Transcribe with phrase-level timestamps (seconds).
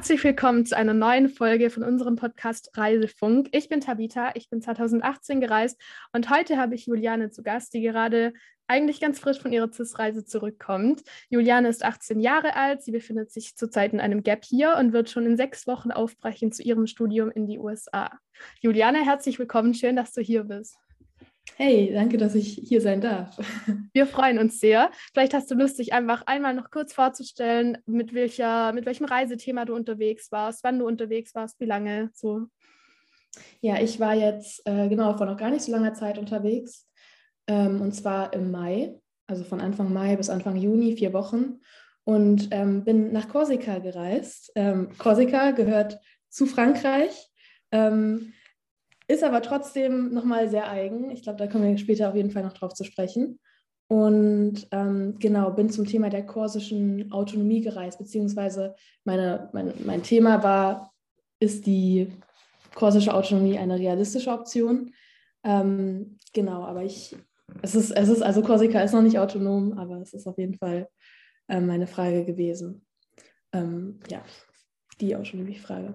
[0.00, 3.50] Herzlich willkommen zu einer neuen Folge von unserem Podcast Reisefunk.
[3.52, 5.78] Ich bin Tabita, ich bin 2018 gereist
[6.14, 8.32] und heute habe ich Juliane zu Gast, die gerade
[8.66, 11.02] eigentlich ganz frisch von ihrer CIS-Reise zurückkommt.
[11.28, 15.10] Juliane ist 18 Jahre alt, sie befindet sich zurzeit in einem Gap hier und wird
[15.10, 18.10] schon in sechs Wochen aufbrechen zu ihrem Studium in die USA.
[18.62, 20.78] Juliane, herzlich willkommen, schön, dass du hier bist.
[21.56, 23.36] Hey, danke, dass ich hier sein darf.
[23.92, 24.90] Wir freuen uns sehr.
[25.12, 29.64] Vielleicht hast du Lust, dich einfach einmal noch kurz vorzustellen, mit, welcher, mit welchem Reisethema
[29.64, 32.46] du unterwegs warst, wann du unterwegs warst, wie lange so.
[33.60, 36.88] Ja, ich war jetzt äh, genau vor noch gar nicht so langer Zeit unterwegs.
[37.46, 41.60] Ähm, und zwar im Mai, also von Anfang Mai bis Anfang Juni, vier Wochen.
[42.04, 44.50] Und ähm, bin nach Korsika gereist.
[44.54, 47.28] Ähm, Korsika gehört zu Frankreich.
[47.72, 48.32] Ähm,
[49.10, 51.10] ist aber trotzdem nochmal sehr eigen.
[51.10, 53.40] Ich glaube, da kommen wir später auf jeden Fall noch drauf zu sprechen.
[53.88, 60.44] Und ähm, genau, bin zum Thema der korsischen Autonomie gereist, beziehungsweise meine, mein, mein Thema
[60.44, 60.92] war,
[61.40, 62.12] ist die
[62.76, 64.92] korsische Autonomie eine realistische Option?
[65.42, 67.16] Ähm, genau, aber ich,
[67.62, 70.54] es ist, es ist, also Korsika ist noch nicht autonom, aber es ist auf jeden
[70.54, 70.88] Fall
[71.48, 72.86] ähm, meine Frage gewesen.
[73.52, 74.22] Ähm, ja,
[75.00, 75.94] die Autonomiefrage.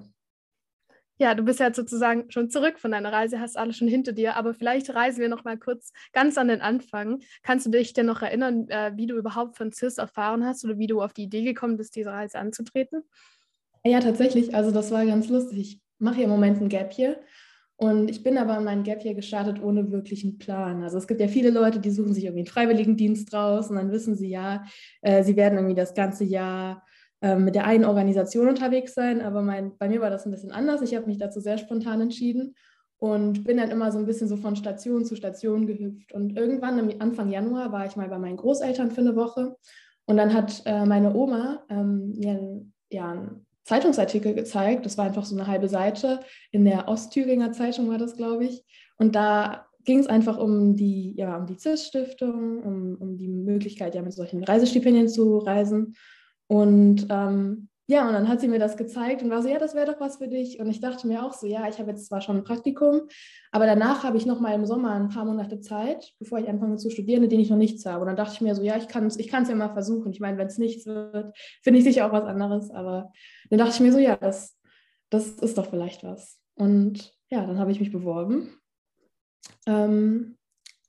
[1.17, 4.35] Ja, du bist ja sozusagen schon zurück von deiner Reise, hast alles schon hinter dir,
[4.35, 7.21] aber vielleicht reisen wir noch mal kurz ganz an den Anfang.
[7.41, 10.77] Kannst du dich denn noch erinnern, äh, wie du überhaupt von CIS erfahren hast oder
[10.77, 13.03] wie du auf die Idee gekommen bist, diese Reise anzutreten?
[13.85, 14.53] Ja, tatsächlich.
[14.53, 15.59] Also das war ganz lustig.
[15.59, 17.17] Ich mache hier im Moment ein Gap hier
[17.77, 20.83] und ich bin aber in mein Gap hier gestartet ohne wirklichen Plan.
[20.83, 23.91] Also es gibt ja viele Leute, die suchen sich irgendwie einen Freiwilligendienst raus und dann
[23.91, 24.65] wissen sie ja,
[25.01, 26.83] äh, sie werden irgendwie das ganze Jahr
[27.25, 30.51] ähm, mit der einen Organisation unterwegs sein, aber mein, bei mir war das ein bisschen
[30.51, 30.83] anders.
[30.83, 32.53] Ich habe mich dazu sehr spontan entschieden
[32.99, 36.13] und bin dann immer so ein bisschen so von Station zu Station gehüpft.
[36.13, 39.55] Und irgendwann Anfang Januar war ich mal bei meinen Großeltern für eine Woche
[40.05, 44.85] und dann hat äh, meine Oma ähm, mir ein, ja, einen Zeitungsartikel gezeigt.
[44.85, 46.19] Das war einfach so eine halbe Seite.
[46.51, 48.63] In der Ostthüringer Zeitung war das, glaube ich.
[48.99, 53.95] Und da ging es einfach um die, ja, um die CIS-Stiftung, um, um die Möglichkeit,
[53.95, 55.95] ja mit solchen Reisestipendien zu reisen.
[56.47, 59.75] Und ähm, ja, und dann hat sie mir das gezeigt und war so, ja, das
[59.75, 60.59] wäre doch was für dich.
[60.59, 63.01] Und ich dachte mir auch so, ja, ich habe jetzt zwar schon ein Praktikum,
[63.51, 66.77] aber danach habe ich noch mal im Sommer ein paar Monate Zeit, bevor ich anfange
[66.77, 68.01] zu studieren, in denen ich noch nichts habe.
[68.01, 70.11] Und dann dachte ich mir so, ja, ich kann es ich ja mal versuchen.
[70.11, 72.71] Ich meine, wenn es nichts wird, finde ich sicher auch was anderes.
[72.71, 73.11] Aber
[73.51, 74.57] dann dachte ich mir so, ja, das,
[75.11, 76.39] das ist doch vielleicht was.
[76.55, 78.57] Und ja, dann habe ich mich beworben.
[79.67, 80.37] Ähm,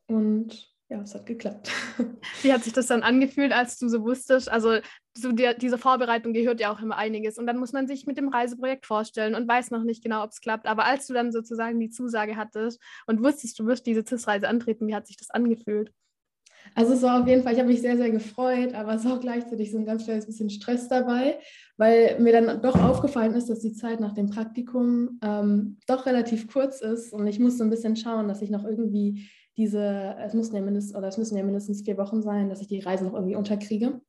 [0.07, 1.71] und ja, es hat geklappt.
[2.43, 4.49] Wie hat sich das dann angefühlt, als du so wusstest?
[4.49, 4.79] Also
[5.15, 7.39] zu der, dieser Vorbereitung gehört ja auch immer einiges.
[7.39, 10.31] Und dann muss man sich mit dem Reiseprojekt vorstellen und weiß noch nicht genau, ob
[10.31, 10.67] es klappt.
[10.67, 14.87] Aber als du dann sozusagen die Zusage hattest und wusstest, du wirst diese CIS-Reise antreten,
[14.87, 15.91] wie hat sich das angefühlt?
[16.75, 19.15] Also es war auf jeden Fall, ich habe mich sehr, sehr gefreut, aber es war
[19.15, 21.39] auch gleichzeitig so ein ganz kleines bisschen Stress dabei,
[21.77, 26.49] weil mir dann doch aufgefallen ist, dass die Zeit nach dem Praktikum ähm, doch relativ
[26.49, 30.55] kurz ist und ich musste ein bisschen schauen, dass ich noch irgendwie diese, es müssen
[30.55, 33.15] ja mindestens, oder es müssen ja mindestens vier Wochen sein, dass ich die Reise noch
[33.15, 34.01] irgendwie unterkriege.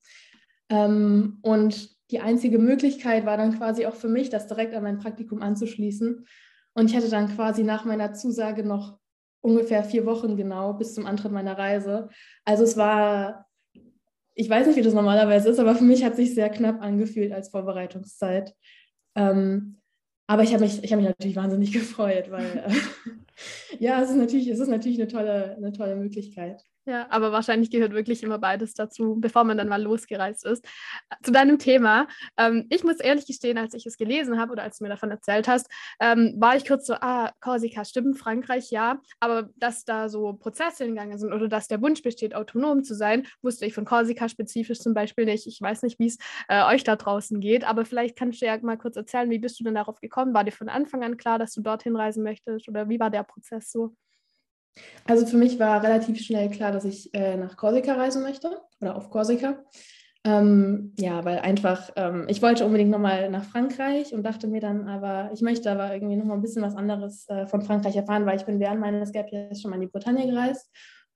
[0.69, 4.97] Ähm, und die einzige Möglichkeit war dann quasi auch für mich, das direkt an mein
[4.97, 6.25] Praktikum anzuschließen.
[6.73, 8.99] Und ich hatte dann quasi nach meiner Zusage noch
[9.41, 12.09] ungefähr vier Wochen genau bis zum Antritt meiner Reise.
[12.45, 13.47] Also es war,
[14.35, 17.31] ich weiß nicht, wie das normalerweise ist, aber für mich hat sich sehr knapp angefühlt
[17.31, 18.53] als Vorbereitungszeit.
[19.15, 19.81] Ähm,
[20.27, 24.47] aber ich habe mich, hab mich natürlich wahnsinnig gefreut, weil äh, ja, es ist natürlich,
[24.47, 26.63] es ist natürlich eine tolle, eine tolle Möglichkeit.
[26.87, 30.65] Ja, aber wahrscheinlich gehört wirklich immer beides dazu, bevor man dann mal losgereist ist.
[31.21, 32.07] Zu deinem Thema.
[32.37, 35.11] Ähm, ich muss ehrlich gestehen, als ich es gelesen habe oder als du mir davon
[35.11, 35.67] erzählt hast,
[35.99, 39.01] ähm, war ich kurz so, ah, Korsika, stimmt, Frankreich, ja.
[39.19, 43.27] Aber dass da so Prozesse hingegangen sind oder dass der Wunsch besteht, autonom zu sein,
[43.41, 45.45] wusste ich von Korsika spezifisch zum Beispiel nicht.
[45.45, 48.57] Ich weiß nicht, wie es äh, euch da draußen geht, aber vielleicht kannst du ja
[48.61, 50.33] mal kurz erzählen, wie bist du denn darauf gekommen?
[50.33, 53.23] War dir von Anfang an klar, dass du dorthin reisen möchtest oder wie war der
[53.23, 53.93] Prozess so?
[55.05, 58.95] Also für mich war relativ schnell klar, dass ich äh, nach Korsika reisen möchte oder
[58.95, 59.63] auf Korsika.
[60.23, 64.87] Ähm, ja, weil einfach, ähm, ich wollte unbedingt nochmal nach Frankreich und dachte mir dann
[64.87, 68.37] aber, ich möchte aber irgendwie nochmal ein bisschen was anderes äh, von Frankreich erfahren, weil
[68.37, 70.69] ich bin während meines Gap Years schon mal in die Bretagne gereist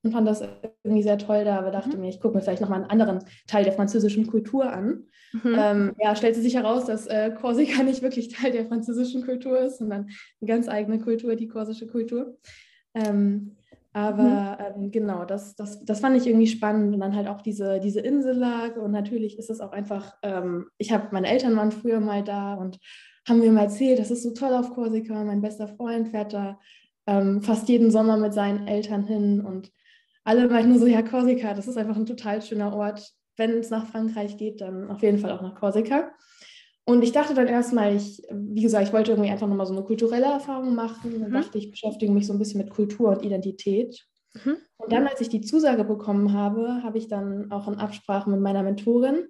[0.03, 0.41] und fand das
[0.83, 2.01] irgendwie sehr toll da, aber dachte mhm.
[2.03, 5.07] mir, ich gucke mir vielleicht nochmal einen anderen Teil der französischen Kultur an.
[5.33, 5.55] Mhm.
[5.57, 9.79] Ähm, ja, stellte sich heraus, dass äh, Korsika nicht wirklich Teil der französischen Kultur ist,
[9.79, 10.07] sondern
[10.41, 12.37] eine ganz eigene Kultur, die korsische Kultur.
[12.93, 13.55] Ähm,
[13.93, 14.83] aber mhm.
[14.83, 17.99] ähm, genau, das, das, das fand ich irgendwie spannend und dann halt auch diese, diese
[17.99, 22.23] Insellage und natürlich ist es auch einfach, ähm, ich habe, meine Eltern waren früher mal
[22.23, 22.79] da und
[23.27, 26.57] haben mir mal erzählt, das ist so toll auf Korsika, mein bester Freund fährt da
[27.05, 29.71] ähm, fast jeden Sommer mit seinen Eltern hin und
[30.23, 33.11] alle meinten nur so, ja, Korsika, das ist einfach ein total schöner Ort.
[33.37, 36.11] Wenn es nach Frankreich geht, dann auf jeden Fall auch nach Korsika.
[36.85, 39.83] Und ich dachte dann erstmal, ich, wie gesagt, ich wollte irgendwie einfach nochmal so eine
[39.83, 41.19] kulturelle Erfahrung machen.
[41.19, 41.33] Dann mhm.
[41.33, 44.05] dachte ich, beschäftige mich so ein bisschen mit Kultur und Identität.
[44.33, 44.57] Mhm.
[44.77, 48.39] Und dann, als ich die Zusage bekommen habe, habe ich dann auch in Absprache mit
[48.39, 49.27] meiner Mentorin,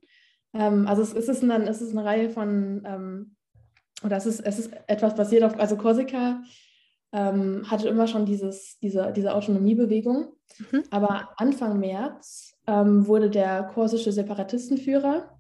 [0.54, 3.36] ähm, also es, es, ist dann, es ist eine Reihe von, ähm,
[4.04, 6.42] oder es ist, es ist etwas basiert auf, also Korsika
[7.14, 10.34] ähm, hatte immer schon dieses, diese, diese Autonomiebewegung.
[10.72, 10.84] Mhm.
[10.90, 15.38] Aber Anfang März ähm, wurde der korsische Separatistenführer,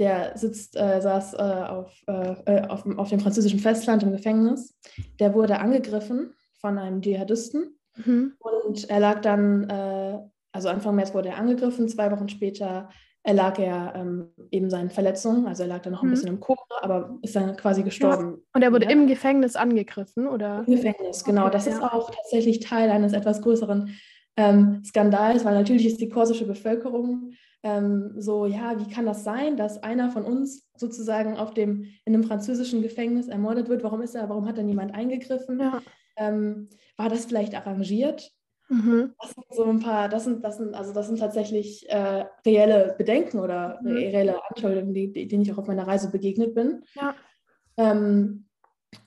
[0.00, 4.76] der sitzt, äh, saß äh, auf, äh, äh, auf, auf dem französischen Festland im Gefängnis,
[5.20, 8.32] der wurde angegriffen von einem Dschihadisten mhm.
[8.38, 10.18] und er lag dann, äh,
[10.52, 12.88] also Anfang März wurde er angegriffen, zwei Wochen später
[13.22, 15.46] erlag er ähm, eben seinen Verletzungen.
[15.46, 16.12] Also er lag dann noch ein mhm.
[16.12, 18.38] bisschen im Koma, aber ist dann quasi gestorben.
[18.38, 18.42] Ja.
[18.54, 18.92] Und er wurde ja.
[18.92, 20.64] im Gefängnis angegriffen, oder?
[20.66, 21.42] Im Gefängnis, genau.
[21.42, 21.72] Okay, das ja.
[21.72, 23.94] ist auch tatsächlich Teil eines etwas größeren
[24.36, 27.32] ähm, Skandals, weil natürlich ist die korsische Bevölkerung
[27.62, 32.14] ähm, so, ja, wie kann das sein, dass einer von uns sozusagen auf dem, in
[32.14, 33.82] einem französischen Gefängnis ermordet wird?
[33.82, 35.60] Warum ist er, warum hat dann niemand eingegriffen?
[36.16, 38.32] Ähm, war das vielleicht arrangiert?
[38.68, 39.14] Mhm.
[39.20, 42.94] Das sind so ein paar, das sind, das sind, also das sind tatsächlich äh, reelle
[42.96, 43.96] Bedenken oder mhm.
[43.96, 46.84] reelle Anschuldigungen, die, die, denen ich auch auf meiner Reise begegnet bin.
[46.94, 47.14] Ja.
[47.76, 48.46] Ähm,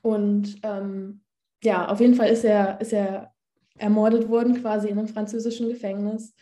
[0.02, 1.22] und ähm,
[1.64, 3.32] ja, auf jeden Fall ist er, ist er
[3.78, 6.36] ermordet worden, quasi in einem französischen Gefängnis.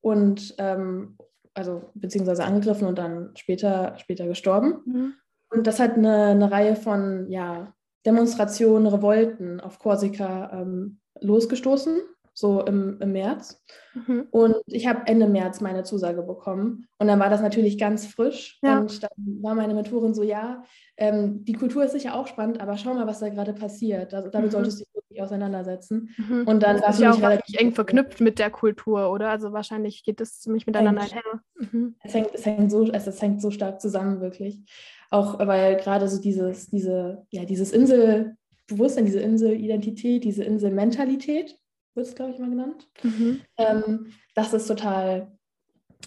[0.00, 1.16] Und ähm,
[1.56, 4.82] also beziehungsweise angegriffen und dann später, später gestorben.
[4.84, 5.14] Mhm.
[5.50, 7.72] Und das hat eine, eine Reihe von ja,
[8.04, 11.98] Demonstrationen, Revolten auf Korsika ähm, losgestoßen
[12.38, 13.64] so im, im März.
[13.94, 14.26] Mhm.
[14.30, 16.86] Und ich habe Ende März meine Zusage bekommen.
[16.98, 18.58] Und dann war das natürlich ganz frisch.
[18.62, 18.78] Ja.
[18.78, 19.10] Und dann
[19.40, 20.62] war meine Mentorin so, ja,
[20.98, 24.12] ähm, die Kultur ist sicher auch spannend, aber schau mal, was da gerade passiert.
[24.12, 24.52] Also, damit mhm.
[24.52, 26.14] solltest du dich wirklich auseinandersetzen.
[26.18, 26.46] Mhm.
[26.46, 29.30] Und dann war es ja auch relativ eng verknüpft mit der Kultur, oder?
[29.30, 31.22] Also wahrscheinlich geht das ziemlich miteinander einher.
[31.58, 31.96] Mhm.
[32.02, 34.62] Es, hängt, es, hängt so, also es hängt so stark zusammen, wirklich.
[35.10, 41.56] Auch weil gerade so dieses, diese, ja, dieses Inselbewusstsein, diese Inselidentität, diese Inselmentalität,
[41.94, 42.88] wird es, glaube ich, mal genannt.
[43.02, 43.40] Mhm.
[43.56, 45.32] Ähm, das ist total,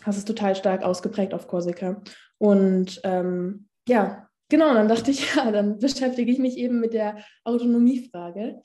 [0.05, 2.01] das ist total stark ausgeprägt auf Korsika.
[2.37, 7.23] Und ähm, ja, genau, dann dachte ich, ja, dann beschäftige ich mich eben mit der
[7.43, 8.61] Autonomiefrage.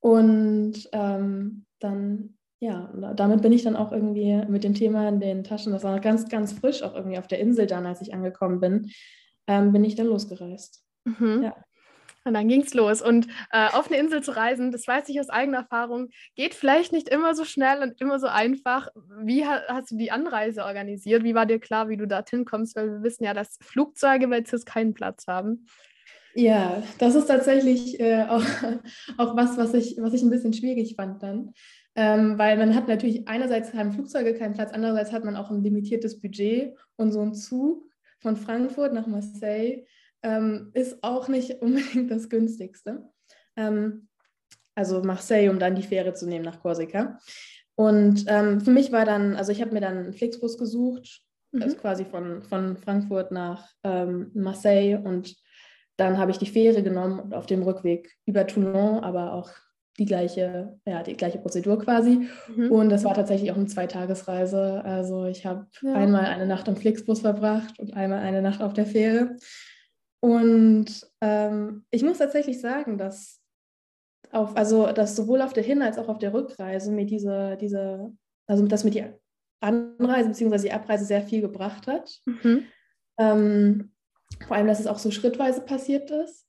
[0.00, 5.44] Und ähm, dann, ja, damit bin ich dann auch irgendwie mit dem Thema in den
[5.44, 8.12] Taschen, das war noch ganz, ganz frisch, auch irgendwie auf der Insel dann, als ich
[8.12, 8.90] angekommen bin,
[9.46, 10.84] ähm, bin ich dann losgereist.
[11.04, 11.42] Mhm.
[11.42, 11.56] Ja.
[12.24, 13.00] Und dann ging es los.
[13.00, 16.92] Und äh, auf eine Insel zu reisen, das weiß ich aus eigener Erfahrung, geht vielleicht
[16.92, 18.88] nicht immer so schnell und immer so einfach.
[19.22, 21.24] Wie ha hast du die Anreise organisiert?
[21.24, 22.76] Wie war dir klar, wie du dorthin kommst?
[22.76, 25.66] Weil wir wissen ja, dass Flugzeuge bei CIS keinen Platz haben.
[26.34, 28.44] Ja, das ist tatsächlich äh, auch,
[29.16, 31.54] auch was, was ich, was ich ein bisschen schwierig fand dann.
[32.02, 35.62] Ähm, weil man hat natürlich einerseits haben Flugzeuge keinen Platz, andererseits hat man auch ein
[35.62, 37.84] limitiertes Budget und so ein Zug
[38.20, 39.84] von Frankfurt nach Marseille
[40.22, 43.06] ähm, ist auch nicht unbedingt das günstigste.
[43.54, 44.08] Ähm,
[44.74, 47.18] also Marseille, um dann die Fähre zu nehmen nach Korsika.
[47.74, 51.20] Und ähm, für mich war dann, also ich habe mir dann einen Flixbus gesucht,
[51.52, 51.60] mhm.
[51.60, 55.36] also quasi von, von Frankfurt nach ähm, Marseille und
[55.98, 59.50] dann habe ich die Fähre genommen und auf dem Rückweg über Toulon, aber auch
[60.00, 62.26] die gleiche, ja, die gleiche Prozedur quasi.
[62.56, 62.72] Mhm.
[62.72, 64.82] Und das war tatsächlich auch eine Zweitagesreise.
[64.82, 65.92] Also ich habe ja.
[65.92, 69.36] einmal eine Nacht im Flixbus verbracht und einmal eine Nacht auf der Fähre.
[70.20, 73.42] Und ähm, ich muss tatsächlich sagen, dass
[74.32, 78.10] auf, also dass sowohl auf der Hin- als auch auf der Rückreise mir diese, diese,
[78.46, 79.04] also dass mir die
[79.60, 80.68] Anreise bzw.
[80.68, 82.20] die Abreise sehr viel gebracht hat.
[82.24, 82.64] Mhm.
[83.18, 83.92] Ähm,
[84.46, 86.46] vor allem, dass es auch so schrittweise passiert ist.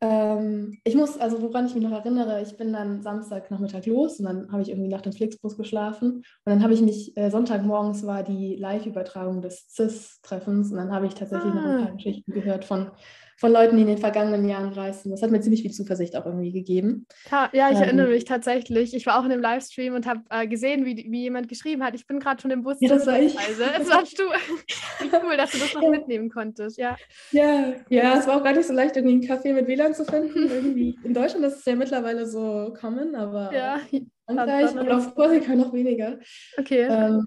[0.00, 4.26] Ähm, ich muss, also woran ich mich noch erinnere, ich bin dann Samstagnachmittag los und
[4.26, 8.06] dann habe ich irgendwie nach dem Flixbus geschlafen und dann habe ich mich, äh, Sonntagmorgens
[8.06, 11.54] war die Live-Übertragung des CIS-Treffens und dann habe ich tatsächlich ah.
[11.54, 12.90] noch ein paar Geschichten gehört von
[13.38, 15.10] von Leuten, die in den vergangenen Jahren reisten.
[15.10, 17.06] Das hat mir ziemlich viel Zuversicht auch irgendwie gegeben.
[17.30, 18.94] Ja, ich ähm, erinnere mich tatsächlich.
[18.94, 21.94] Ich war auch in einem Livestream und habe äh, gesehen, wie, wie jemand geschrieben hat,
[21.94, 22.78] ich bin gerade schon im Bus.
[22.80, 23.36] Ja, das war ich.
[23.36, 24.24] Das warst du.
[25.24, 25.90] cool, dass du das noch ja.
[25.90, 26.78] mitnehmen konntest.
[26.78, 26.96] Ja.
[27.30, 30.04] ja, ja, es war auch gar nicht so leicht, irgendwie einen Café mit WLAN zu
[30.04, 30.50] finden.
[30.50, 33.80] irgendwie in Deutschland ist es ja mittlerweile so common, aber ja,
[34.26, 36.18] Frankreich und auf Korsika noch weniger.
[36.58, 36.88] Okay.
[36.90, 37.24] Ähm,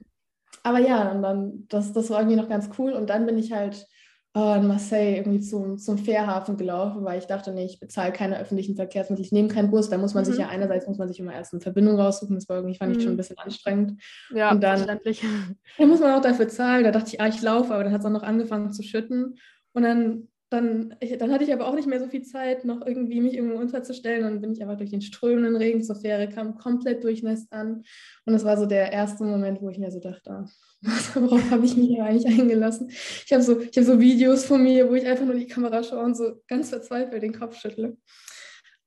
[0.64, 2.92] aber ja, und dann, das, das war irgendwie noch ganz cool.
[2.92, 3.88] Und dann bin ich halt
[4.34, 8.78] in Marseille irgendwie zum, zum Fährhafen gelaufen, weil ich dachte, nee, ich bezahle keine öffentlichen
[8.78, 9.90] Verkehrsmittel, ich nehme keinen Bus.
[9.90, 10.28] Da muss man mhm.
[10.30, 12.36] sich ja einerseits muss man sich immer erst eine Verbindung raussuchen.
[12.36, 12.98] Das war irgendwie, fand mhm.
[12.98, 13.18] ich schon ein mhm.
[13.18, 14.02] bisschen anstrengend.
[14.34, 16.86] Ja, und dann, dann muss man auch dafür zahlen.
[16.86, 19.36] Da dachte ich, ah, ich laufe, aber dann hat es auch noch angefangen zu schütten.
[19.74, 22.86] Und dann dann, ich, dann hatte ich aber auch nicht mehr so viel Zeit, noch
[22.86, 24.24] irgendwie mich irgendwo unterzustellen.
[24.24, 27.84] Dann bin ich einfach durch den strömenden Regen zur Fähre, kam komplett durchnässt an.
[28.26, 30.46] Und das war so der erste Moment, wo ich mir so dachte,
[31.14, 32.90] worauf habe ich mich hier eigentlich eingelassen?
[32.90, 36.04] Ich habe so, hab so Videos von mir, wo ich einfach nur die Kamera schaue
[36.04, 37.96] und so ganz verzweifelt den Kopf schüttle.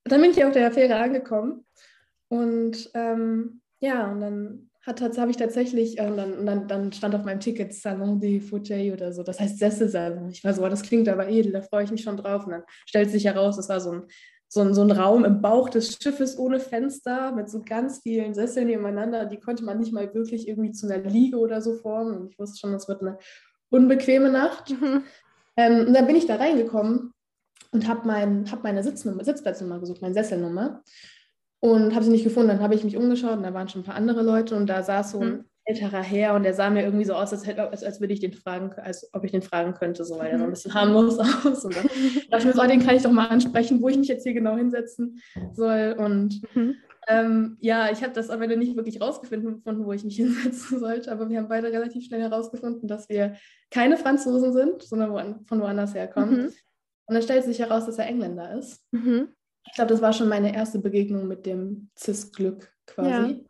[0.05, 1.65] Dann bin ich auf der Fähre angekommen
[2.29, 7.41] und ähm, ja, und dann habe ich tatsächlich, äh, dann, dann, dann, stand auf meinem
[7.41, 10.31] Ticket Salon de Fauteuil oder so, das heißt Sesselsalon.
[10.31, 12.45] Ich war so, oh, das klingt aber edel, da freue ich mich schon drauf.
[12.45, 14.03] Und dann stellt sich heraus, es war so ein,
[14.49, 18.35] so, ein, so ein Raum im Bauch des Schiffes ohne Fenster mit so ganz vielen
[18.35, 19.27] Sesseln nebeneinander.
[19.27, 22.17] Die konnte man nicht mal wirklich irgendwie zu einer Liege oder so formen.
[22.17, 23.19] Und ich wusste schon, das wird eine
[23.71, 24.71] unbequeme Nacht.
[24.71, 25.03] Mhm.
[25.57, 27.13] Ähm, und dann bin ich da reingekommen
[27.73, 30.83] und habe mein, hab meine Sitznummer, Sitzplatznummer gesucht, meine Sesselnummer
[31.65, 32.49] und habe sie nicht gefunden.
[32.49, 34.83] Dann habe ich mich umgeschaut und da waren schon ein paar andere Leute und da
[34.83, 35.45] saß so ein mhm.
[35.65, 38.21] älterer Herr und der sah mir irgendwie so aus, als, hätte, als, als würde ich
[38.21, 40.53] den fragen, als ob ich den fragen könnte, so weil er so ein mhm.
[40.53, 41.65] bisschen harmlos aus.
[41.65, 41.85] Und dann
[42.31, 44.25] dachte ich mir so, oh, den kann ich doch mal ansprechen, wo ich mich jetzt
[44.25, 45.23] hier genau hinsetzen
[45.55, 45.97] soll.
[45.99, 46.75] Und mhm.
[47.09, 51.11] ähm, ja, ich habe das am Ende nicht wirklich rausgefunden, wo ich mich hinsetzen sollte,
[51.11, 53.37] aber wir haben beide relativ schnell herausgefunden, dass wir
[53.71, 56.37] keine Franzosen sind, sondern wo, von woanders herkommen.
[56.37, 56.53] Mhm.
[57.07, 58.85] Und dann stellt sich heraus, dass er Engländer ist.
[58.93, 59.29] Mhm.
[59.67, 63.33] Ich glaube, das war schon meine erste Begegnung mit dem CIS-Glück quasi.
[63.33, 63.41] Ja.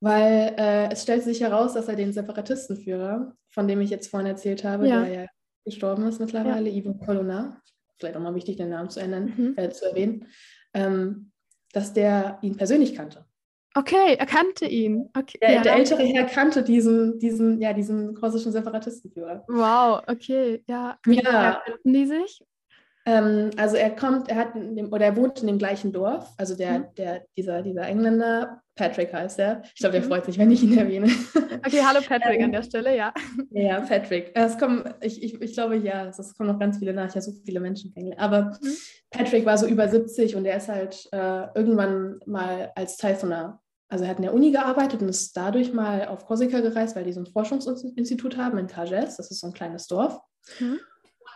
[0.00, 4.26] Weil äh, es stellt sich heraus, dass er den Separatistenführer, von dem ich jetzt vorhin
[4.26, 5.02] erzählt habe, ja.
[5.02, 5.26] der ja
[5.64, 6.76] gestorben ist mittlerweile, ja.
[6.76, 7.60] Ivo Colonna,
[7.98, 9.54] vielleicht auch mal wichtig, den Namen zu, ändern, mhm.
[9.56, 10.26] äh, zu erwähnen,
[10.74, 11.32] ähm,
[11.72, 13.24] dass der ihn persönlich kannte.
[13.76, 15.10] Okay, er kannte ihn.
[15.16, 15.62] Okay, der, ja.
[15.62, 19.44] der, ältere Herr kannte diesen, diesen, ja, diesen russischen Separatistenführer.
[19.48, 20.96] Wow, okay, ja.
[21.04, 21.60] Wie ja.
[21.64, 22.44] kannten die sich?
[23.06, 26.32] Ähm, also er kommt, er hat dem, oder er wohnt in dem gleichen Dorf.
[26.38, 26.84] Also der, mhm.
[26.96, 29.62] der, dieser, dieser Engländer, Patrick heißt er.
[29.66, 30.08] Ich glaube, der mhm.
[30.08, 31.08] freut sich, wenn ich ihn erwähne.
[31.64, 33.14] Okay, hallo Patrick ähm, an der Stelle, ja.
[33.50, 34.32] Ja, Patrick.
[34.34, 37.08] Es kommen, ich, ich, ich glaube, ja, es kommen noch ganz viele nach.
[37.08, 38.22] Ich habe so viele Menschen kennengelernt.
[38.22, 38.76] Aber mhm.
[39.10, 43.32] Patrick war so über 70 und er ist halt äh, irgendwann mal als Teil von
[43.32, 46.96] einer also er hat in der Uni gearbeitet und ist dadurch mal auf Korsika gereist,
[46.96, 50.18] weil die so ein Forschungsinstitut haben in Cages, das ist so ein kleines Dorf.
[50.58, 50.80] Mhm.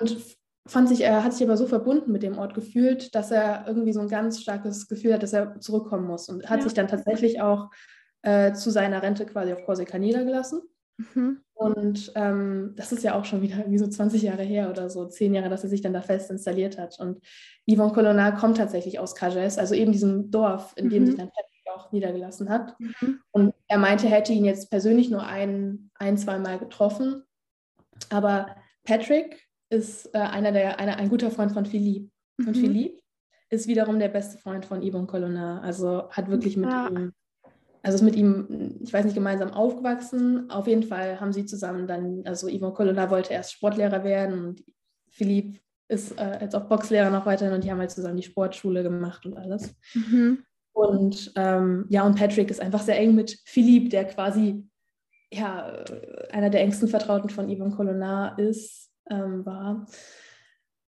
[0.00, 0.37] Und
[0.68, 3.92] fand sich, er hat sich aber so verbunden mit dem Ort gefühlt, dass er irgendwie
[3.92, 6.64] so ein ganz starkes Gefühl hat, dass er zurückkommen muss und hat ja.
[6.64, 7.70] sich dann tatsächlich auch
[8.22, 10.62] äh, zu seiner Rente quasi auf Korsika niedergelassen.
[10.98, 11.40] Mhm.
[11.54, 15.06] Und ähm, das ist ja auch schon wieder irgendwie so 20 Jahre her oder so,
[15.06, 16.98] zehn Jahre, dass er sich dann da fest installiert hat.
[17.00, 17.20] Und
[17.66, 21.06] Yvonne Colonna kommt tatsächlich aus Cages, also eben diesem Dorf, in dem mhm.
[21.06, 22.78] sich dann Patrick auch niedergelassen hat.
[22.78, 23.20] Mhm.
[23.30, 27.24] Und er meinte, er hätte ihn jetzt persönlich nur ein, ein zwei Mal getroffen.
[28.10, 32.10] Aber Patrick ist äh, einer der, einer, ein guter Freund von Philippe.
[32.38, 32.54] Und mhm.
[32.54, 33.00] Philippe
[33.50, 35.60] ist wiederum der beste Freund von Yvonne Colonna.
[35.60, 36.88] Also hat wirklich mit ja.
[36.88, 37.12] ihm,
[37.82, 40.50] also ist mit ihm, ich weiß nicht, gemeinsam aufgewachsen.
[40.50, 44.64] Auf jeden Fall haben sie zusammen dann, also Yvonne Colonna wollte erst Sportlehrer werden und
[45.10, 45.58] Philippe
[45.88, 49.24] ist äh, jetzt auch Boxlehrer noch weiterhin und die haben halt zusammen die Sportschule gemacht
[49.24, 49.74] und alles.
[49.94, 50.44] Mhm.
[50.72, 54.68] Und ähm, ja, und Patrick ist einfach sehr eng mit Philippe, der quasi
[55.32, 55.84] ja,
[56.30, 59.86] einer der engsten Vertrauten von Yvonne Colonna ist ähm, war.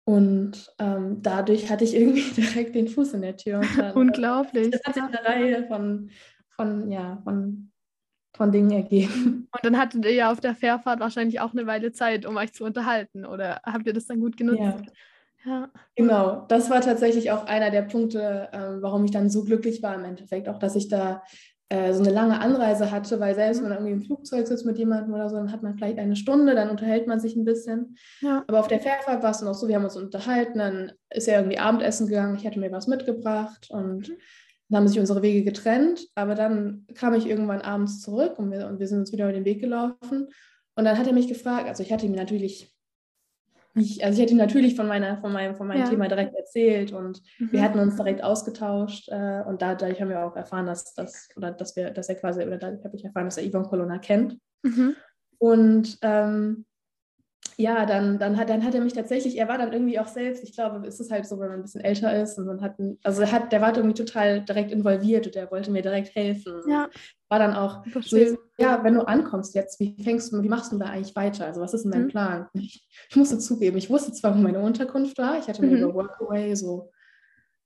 [0.05, 3.61] Und ähm, dadurch hatte ich irgendwie direkt den Fuß in der Tür.
[3.77, 4.71] Dann, Unglaublich.
[4.71, 6.11] Das hat sich eine Reihe von,
[6.49, 7.71] von, ja, von,
[8.35, 9.49] von Dingen ergeben.
[9.53, 12.53] Und dann hattet ihr ja auf der Fährfahrt wahrscheinlich auch eine Weile Zeit, um euch
[12.55, 13.27] zu unterhalten.
[13.27, 14.61] Oder habt ihr das dann gut genutzt?
[14.61, 14.83] Ja.
[15.45, 15.71] Ja.
[15.95, 19.95] Genau, das war tatsächlich auch einer der Punkte, äh, warum ich dann so glücklich war
[19.95, 21.23] im Endeffekt, auch dass ich da
[21.71, 24.79] äh, so eine lange Anreise hatte, weil selbst wenn man irgendwie im Flugzeug sitzt mit
[24.79, 27.97] jemandem oder so, dann hat man vielleicht eine Stunde, dann unterhält man sich ein bisschen.
[28.21, 28.43] Ja.
[28.47, 31.29] Aber auf der Fährfahrt war es dann auch so, wir haben uns unterhalten, dann ist
[31.29, 34.17] er irgendwie Abendessen gegangen, ich hatte mir was mitgebracht und mhm.
[34.71, 36.07] dann haben sich unsere Wege getrennt.
[36.15, 39.35] Aber dann kam ich irgendwann abends zurück und wir, und wir sind uns wieder über
[39.35, 40.29] den Weg gelaufen.
[40.75, 42.75] Und dann hat er mich gefragt, also ich hatte ihm natürlich
[43.81, 45.89] ich, also ich hätte ihm natürlich von, meiner, von meinem, von meinem ja.
[45.89, 47.53] Thema direkt erzählt und mhm.
[47.53, 51.51] wir hatten uns direkt ausgetauscht äh, und dadurch haben wir auch erfahren, dass, dass, oder
[51.51, 54.39] dass wir, dass er quasi, oder dadurch habe ich erfahren, dass er Yvonne Colonna kennt.
[54.63, 54.97] Mhm.
[55.39, 56.67] Und ähm,
[57.61, 60.45] ja, dann, dann, hat, dann hat er mich tatsächlich, er war dann irgendwie auch selbst,
[60.45, 62.77] ich glaube, es ist halt so, wenn man ein bisschen älter ist und man hat,
[63.03, 66.63] also er hat, der war irgendwie total direkt involviert und der wollte mir direkt helfen.
[66.69, 66.89] Ja.
[67.29, 68.17] War dann auch so,
[68.59, 71.47] ja, wenn du ankommst jetzt, wie fängst du, wie machst du da eigentlich weiter?
[71.47, 72.09] Also was ist denn dein mhm.
[72.09, 72.47] Plan?
[72.53, 75.83] Ich, ich, musste zugeben, ich wusste zwar, wo meine Unterkunft war, ich hatte mir mhm.
[75.83, 76.93] über Workaway so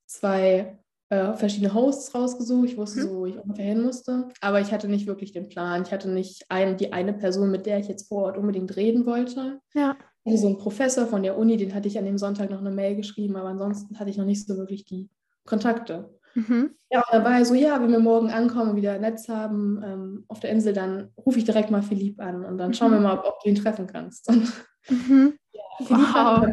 [0.07, 0.82] zwei
[1.13, 2.69] äh, verschiedene Hosts rausgesucht.
[2.69, 3.03] Ich wusste mhm.
[3.03, 4.29] so, wo ich ungefähr hin musste.
[4.41, 5.83] Aber ich hatte nicht wirklich den Plan.
[5.83, 9.05] Ich hatte nicht ein, die eine Person, mit der ich jetzt vor Ort unbedingt reden
[9.05, 9.59] wollte.
[9.73, 9.95] Ja.
[10.25, 12.71] Also so ein Professor von der Uni, den hatte ich an dem Sonntag noch eine
[12.71, 15.09] Mail geschrieben, aber ansonsten hatte ich noch nicht so wirklich die
[15.45, 16.09] Kontakte.
[16.33, 16.71] Mhm.
[16.89, 19.81] Ja, und dann war er so, ja, wenn wir morgen ankommen und wieder Netz haben
[19.85, 22.97] ähm, auf der Insel, dann rufe ich direkt mal Philipp an und dann schauen wir
[22.97, 23.03] mhm.
[23.03, 24.29] mal, ob, ob, du ihn treffen kannst.
[24.29, 24.51] Und,
[24.89, 25.33] mhm.
[25.51, 26.47] ja, wow.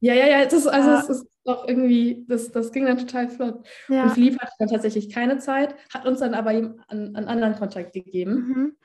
[0.00, 1.00] Ja, ja, ja, das, also ja.
[1.00, 3.66] es ist doch irgendwie, das, das ging dann total flott.
[3.88, 4.04] Ja.
[4.04, 7.92] Und Philipp hatte dann tatsächlich keine Zeit, hat uns dann aber einen, einen anderen Kontakt
[7.92, 8.34] gegeben.
[8.34, 8.76] Mhm.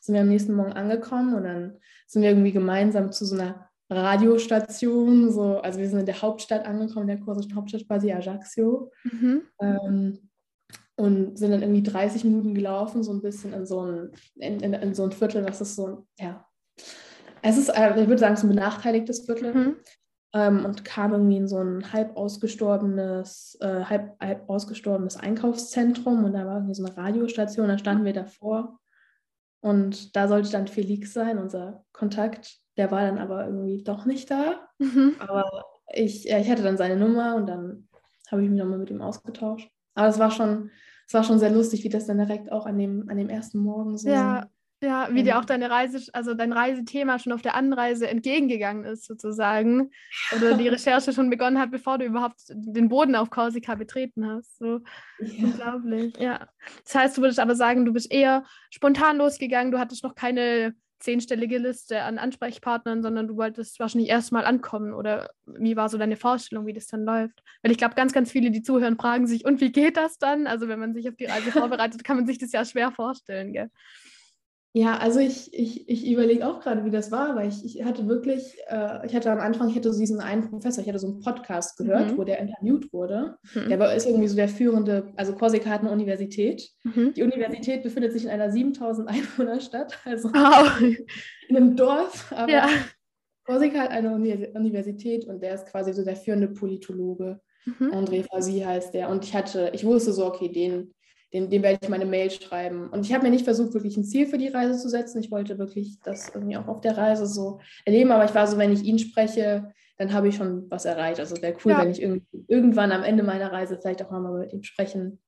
[0.00, 1.76] Sind wir am nächsten Morgen angekommen und dann
[2.06, 6.64] sind wir irgendwie gemeinsam zu so einer Radiostation, so, also wir sind in der Hauptstadt
[6.64, 8.90] angekommen, in der korsischen Hauptstadt quasi Ajaccio.
[9.04, 9.42] Mhm.
[9.60, 10.30] Ähm,
[10.96, 14.74] und sind dann irgendwie 30 Minuten gelaufen, so ein bisschen in so ein, in, in,
[14.74, 16.46] in so ein Viertel, das ist so, ja,
[17.42, 19.54] es ist, äh, ich würde sagen, ist ein benachteiligtes Viertel.
[19.54, 19.76] Mhm.
[20.32, 26.34] Ähm, und kam irgendwie in so ein halb ausgestorbenes, äh, halb, halb ausgestorbenes Einkaufszentrum und
[26.34, 28.78] da war irgendwie so eine Radiostation, da standen wir davor
[29.60, 32.58] und da sollte dann Felix sein, unser Kontakt.
[32.76, 34.68] Der war dann aber irgendwie doch nicht da.
[34.78, 35.16] Mhm.
[35.18, 37.88] Aber ich, ich hatte dann seine Nummer und dann
[38.30, 39.70] habe ich mich nochmal mit ihm ausgetauscht.
[39.94, 40.70] Aber es war schon,
[41.06, 43.58] es war schon sehr lustig, wie das dann direkt auch an dem, an dem ersten
[43.58, 44.48] Morgen so ja.
[44.82, 49.04] Ja, wie dir auch deine Reise, also dein Reisethema schon auf der Anreise entgegengegangen ist,
[49.04, 49.90] sozusagen.
[50.34, 54.56] Oder die Recherche schon begonnen hat, bevor du überhaupt den Boden auf Korsika betreten hast.
[54.56, 54.80] So
[55.18, 55.44] ja.
[55.44, 56.16] unglaublich.
[56.18, 56.48] Ja.
[56.84, 60.74] Das heißt, du würdest aber sagen, du bist eher spontan losgegangen, du hattest noch keine
[61.00, 64.92] zehnstellige Liste an Ansprechpartnern, sondern du wolltest wahrscheinlich erstmal ankommen.
[64.92, 67.42] Oder wie war so deine Vorstellung, wie das dann läuft?
[67.62, 70.46] Weil ich glaube, ganz, ganz viele, die zuhören, fragen sich, und wie geht das dann?
[70.46, 73.52] Also wenn man sich auf die Reise vorbereitet, kann man sich das ja schwer vorstellen,
[73.52, 73.70] gell?
[74.72, 78.06] Ja, also ich, ich, ich überlege auch gerade, wie das war, weil ich, ich hatte
[78.06, 81.08] wirklich, äh, ich hatte am Anfang, ich hatte so diesen einen Professor, ich hatte so
[81.08, 82.18] einen Podcast gehört, mhm.
[82.18, 83.36] wo der interviewt wurde.
[83.52, 83.68] Mhm.
[83.68, 86.70] Der war, ist irgendwie so der führende, also Korsika hat eine Universität.
[86.84, 87.14] Mhm.
[87.14, 90.84] Die Universität befindet sich in einer 7000 Einwohnerstadt, also oh.
[91.48, 92.68] in einem Dorf, aber ja.
[93.44, 97.40] Korsika hat eine Universität und der ist quasi so der führende Politologe.
[97.64, 97.92] Mhm.
[97.92, 99.08] André Fasi heißt der.
[99.08, 100.94] Und ich hatte, ich wusste so, okay, den
[101.32, 102.88] dem, dem werde ich meine Mail schreiben.
[102.88, 105.20] Und ich habe mir nicht versucht, wirklich ein Ziel für die Reise zu setzen.
[105.20, 108.10] Ich wollte wirklich das irgendwie auch auf der Reise so erleben.
[108.10, 111.20] Aber ich war so, wenn ich ihn spreche, dann habe ich schon was erreicht.
[111.20, 111.82] Also wäre cool, ja.
[111.82, 115.20] wenn ich irg irgendwann am Ende meiner Reise vielleicht auch mal mit ihm sprechen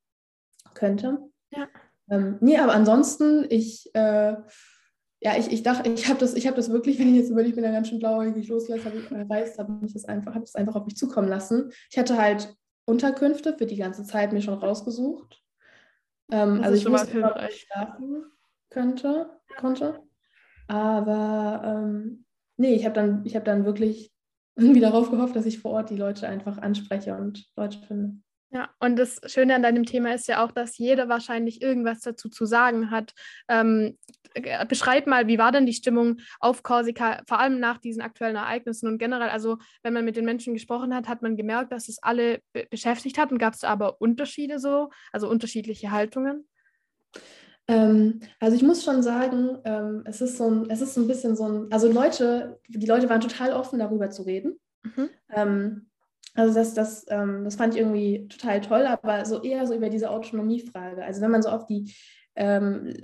[0.75, 1.19] könnte.
[1.51, 1.69] Ja.
[2.11, 4.35] Ähm, nee, aber ansonsten, ich, äh,
[5.21, 7.55] ja, ich, ich dachte, ich habe das, hab das wirklich, wenn ich jetzt überlege, ich
[7.55, 10.55] bin ja ganz schön blauäugig losgelassen, habe ich erreicht, habe ich das einfach, habe es
[10.55, 11.71] einfach auf mich zukommen lassen.
[11.91, 15.42] Ich hatte halt Unterkünfte für die ganze Zeit mir schon rausgesucht.
[16.33, 18.25] Ähm, also ich wusste, wo ich schlafen
[18.71, 20.03] könnte, konnte.
[20.67, 22.25] Aber ähm,
[22.57, 24.13] nee, ich habe dann, hab dann wirklich
[24.57, 28.17] irgendwie darauf gehofft, dass ich vor Ort die Leute einfach anspreche und Leute finde.
[28.55, 32.29] Ja, und das Schöne an deinem Thema ist ja auch, dass jeder wahrscheinlich irgendwas dazu
[32.29, 33.15] zu sagen hat.
[33.49, 33.97] Ähm,
[34.35, 38.37] äh, beschreib mal, wie war denn die Stimmung auf Korsika, vor allem nach diesen aktuellen
[38.37, 41.89] Ereignissen und generell, also wenn man mit den Menschen gesprochen hat, hat man gemerkt, dass
[41.89, 46.47] es alle be beschäftigt hat und gab es aber Unterschiede so, also unterschiedliche Haltungen?
[47.69, 51.09] Ähm, also ich muss schon sagen, ähm, es, ist so ein, es ist so ein
[51.09, 54.61] bisschen so ein, also Leute, die Leute waren total offen darüber zu reden.
[54.83, 55.09] Mhm.
[56.35, 59.91] Also das, das, ähm, das fand ich irgendwie total toll, aber so eher so über
[59.91, 61.05] diese Autonomiefrage.
[61.05, 61.95] Also wenn man so auf die,
[62.37, 62.95] ähm,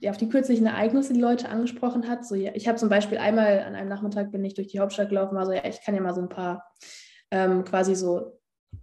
[0.00, 3.18] ja, auf die kürzlichen Ereignisse die Leute angesprochen hat, so ja, ich habe zum Beispiel
[3.18, 5.96] einmal an einem Nachmittag bin ich durch die Hauptstadt gelaufen, war so, ja, ich kann
[5.96, 6.64] ja mal so ein paar
[7.32, 8.38] ähm, quasi so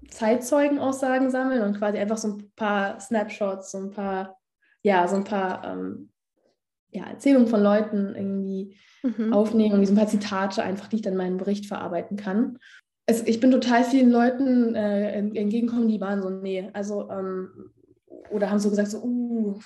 [0.10, 4.38] Zeitzeugenaussagen sammeln und quasi einfach so ein paar Snapshots, so ein paar,
[4.82, 6.10] ja, so ein paar ähm,
[6.90, 9.32] ja, Erzählungen von Leuten irgendwie mhm.
[9.32, 12.60] aufnehmen und so ein paar Zitate einfach, die ich dann in meinen Bericht verarbeiten kann
[13.06, 17.72] es, ich bin total vielen Leuten äh, entgegengekommen, die waren so, nee, also, ähm,
[18.32, 19.60] oder haben so gesagt, so, uh,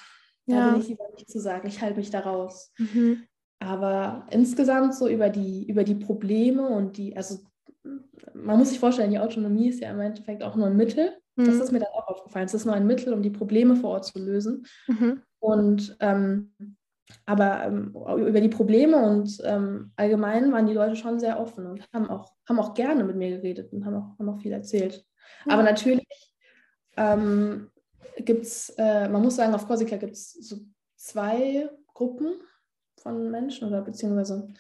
[0.48, 0.74] da ja.
[0.74, 2.72] will ich lieber nicht zu sagen, ich halte mich da raus.
[2.78, 3.24] Mhm.
[3.60, 7.40] Aber insgesamt so über die, über die Probleme und die, also
[8.34, 11.12] man muss sich vorstellen, die Autonomie ist ja im Endeffekt auch nur ein Mittel.
[11.36, 11.46] Mhm.
[11.46, 12.46] Das ist mir dann auch aufgefallen.
[12.46, 14.66] Es ist nur ein Mittel, um die Probleme vor Ort zu lösen.
[14.88, 15.22] Mhm.
[15.40, 16.54] Und ähm,
[17.26, 21.88] aber ähm, über die Probleme und ähm, allgemein waren die Leute schon sehr offen und
[21.94, 25.06] haben auch, haben auch gerne mit mir geredet und haben auch, haben auch viel erzählt.
[25.46, 25.54] Ja.
[25.54, 26.06] Aber natürlich
[26.98, 27.70] ähm,
[28.18, 30.58] gibt es, äh, man muss sagen, auf Korsika gibt es so
[30.96, 32.34] zwei Gruppen
[33.00, 34.54] von Menschen oder beziehungsweise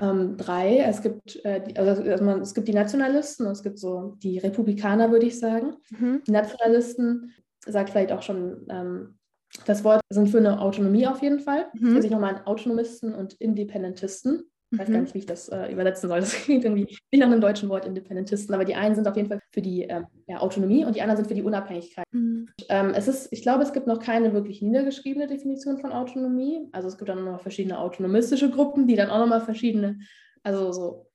[0.00, 0.78] ähm, drei.
[0.78, 4.16] Es gibt, äh, die, also, also man, es gibt die Nationalisten und es gibt so
[4.18, 5.76] die Republikaner, würde ich sagen.
[5.90, 6.22] Mhm.
[6.26, 7.34] Die Nationalisten
[7.66, 9.17] sagt vielleicht auch schon ähm,
[9.64, 11.66] das Wort sind für eine Autonomie auf jeden Fall.
[11.74, 11.96] Mhm.
[11.96, 14.42] Also ich nochmal an Autonomisten und Independentisten.
[14.70, 14.92] Ich weiß mhm.
[14.92, 16.20] gar nicht, wie ich das äh, übersetzen soll.
[16.20, 19.28] Das klingt irgendwie nicht nach einem deutschen Wort Independentisten, aber die einen sind auf jeden
[19.28, 22.04] Fall für die ähm, ja, Autonomie und die anderen sind für die Unabhängigkeit.
[22.12, 22.48] Mhm.
[22.68, 26.68] Ähm, es ist, ich glaube, es gibt noch keine wirklich niedergeschriebene Definition von Autonomie.
[26.72, 30.00] Also es gibt dann noch verschiedene autonomistische Gruppen, die dann auch nochmal verschiedene,
[30.42, 31.07] also so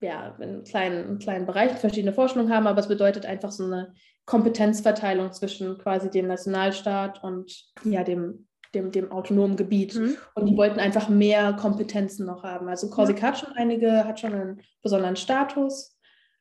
[0.00, 3.94] ja, in kleinen, in kleinen Bereichen verschiedene Vorstellungen haben, aber es bedeutet einfach so eine
[4.26, 9.94] Kompetenzverteilung zwischen quasi dem Nationalstaat und ja, dem, dem, dem autonomen Gebiet.
[9.94, 10.16] Mhm.
[10.34, 12.68] Und die wollten einfach mehr Kompetenzen noch haben.
[12.68, 13.26] Also Korsika ja.
[13.28, 15.97] hat schon einige, hat schon einen besonderen Status.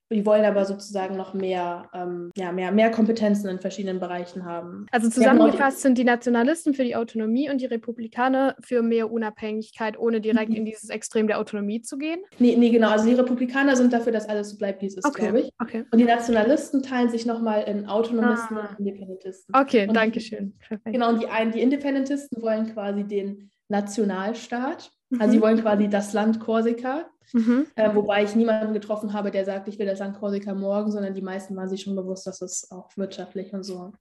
[0.10, 4.86] Die wollen aber sozusagen noch mehr, ähm, ja, mehr, mehr Kompetenzen in verschiedenen Bereichen haben.
[4.92, 10.22] Also zusammengefasst sind die Nationalisten für die Autonomie und die Republikaner für mehr Unabhängigkeit, ohne
[10.22, 10.58] direkt mhm.
[10.58, 12.20] in dieses Extrem der Autonomie zu gehen?
[12.40, 12.90] Nee, nee, genau.
[12.90, 15.24] Also die Republikaner sind dafür, dass alles so bleibt, wie es ist, okay.
[15.24, 15.52] glaube ich.
[15.62, 15.84] Okay.
[15.92, 18.70] Und die Nationalisten teilen sich nochmal in Autonomisten ah.
[18.70, 19.54] und Independentisten.
[19.56, 20.54] Okay, und danke schön.
[20.86, 24.92] Genau, und die, die Independentisten wollen quasi den Nationalstaat.
[25.20, 25.42] Also sie mhm.
[25.42, 27.68] wollen quasi das Land Korsika Mhm.
[27.76, 31.14] Äh, wobei ich niemanden getroffen habe, der sagt, ich will das an Korsika morgen, sondern
[31.14, 33.92] die meisten waren sich schon bewusst, dass es auch wirtschaftlich und so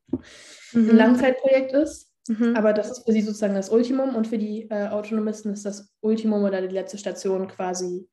[0.72, 0.90] mhm.
[0.90, 2.12] ein Langzeitprojekt ist.
[2.28, 2.54] Mhm.
[2.56, 5.92] Aber das ist für sie sozusagen das Ultimum und für die äh, Autonomisten ist das
[6.00, 8.08] Ultimum oder die letzte Station quasi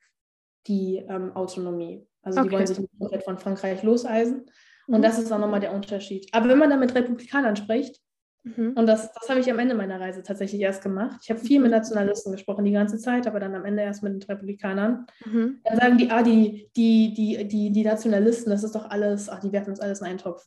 [0.67, 2.07] die ähm, Autonomie.
[2.21, 2.49] Also okay.
[2.49, 4.45] die wollen sich nicht komplett von Frankreich loseisen.
[4.87, 5.03] Und mhm.
[5.03, 6.27] das ist auch nochmal der Unterschied.
[6.31, 8.01] Aber wenn man dann mit Republikanern spricht,
[8.43, 8.73] Mhm.
[8.75, 11.21] Und das, das habe ich am Ende meiner Reise tatsächlich erst gemacht.
[11.23, 11.77] Ich habe viel mit mhm.
[11.77, 15.05] Nationalisten gesprochen die ganze Zeit, aber dann am Ende erst mit den Republikanern.
[15.25, 15.59] Mhm.
[15.63, 19.39] Dann sagen die, ah, die, die, die, die, die Nationalisten, das ist doch alles, ach,
[19.39, 20.45] die werfen uns alles in einen Topf.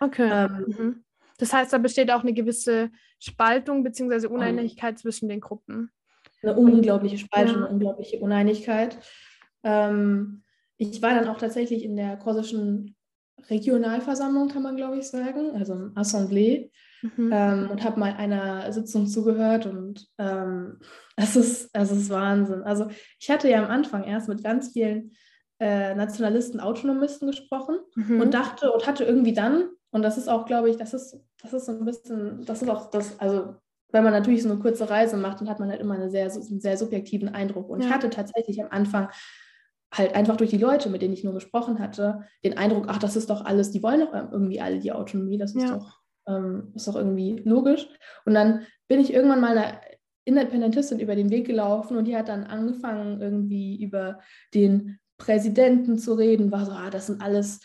[0.00, 0.28] Okay.
[0.30, 1.04] Ähm, mhm.
[1.38, 4.26] Das heißt, da besteht auch eine gewisse Spaltung bzw.
[4.26, 5.90] Uneinigkeit zwischen den Gruppen.
[6.42, 7.64] Eine unglaubliche Spaltung, ja.
[7.64, 8.98] eine unglaubliche Uneinigkeit.
[9.62, 10.42] Ähm,
[10.76, 12.96] ich war dann auch tatsächlich in der korsischen
[13.48, 16.70] Regionalversammlung, kann man glaube ich sagen, also im Assemblée
[17.02, 17.30] mhm.
[17.32, 20.78] ähm, und habe mal einer Sitzung zugehört und ähm,
[21.16, 22.62] es, ist, es ist Wahnsinn.
[22.62, 25.12] Also ich hatte ja am Anfang erst mit ganz vielen
[25.60, 28.20] äh, Nationalisten, Autonomisten gesprochen mhm.
[28.20, 31.52] und dachte und hatte irgendwie dann, und das ist auch, glaube ich, das ist, das
[31.52, 33.54] ist so ein bisschen, das ist auch das, also
[33.90, 36.30] wenn man natürlich so eine kurze Reise macht, dann hat man halt immer eine sehr,
[36.30, 37.70] einen sehr subjektiven Eindruck.
[37.70, 37.86] Und ja.
[37.86, 39.08] ich hatte tatsächlich am Anfang
[39.92, 43.16] halt einfach durch die Leute, mit denen ich nur gesprochen hatte, den Eindruck, ach, das
[43.16, 45.76] ist doch alles, die wollen doch irgendwie alle die Autonomie, das ist ja.
[45.76, 47.88] doch ähm, ist doch irgendwie logisch.
[48.24, 49.80] Und dann bin ich irgendwann mal einer
[50.24, 54.20] Independentistin über den Weg gelaufen und die hat dann angefangen, irgendwie über
[54.54, 57.60] den Präsidenten zu reden, war so, ah, das sind alles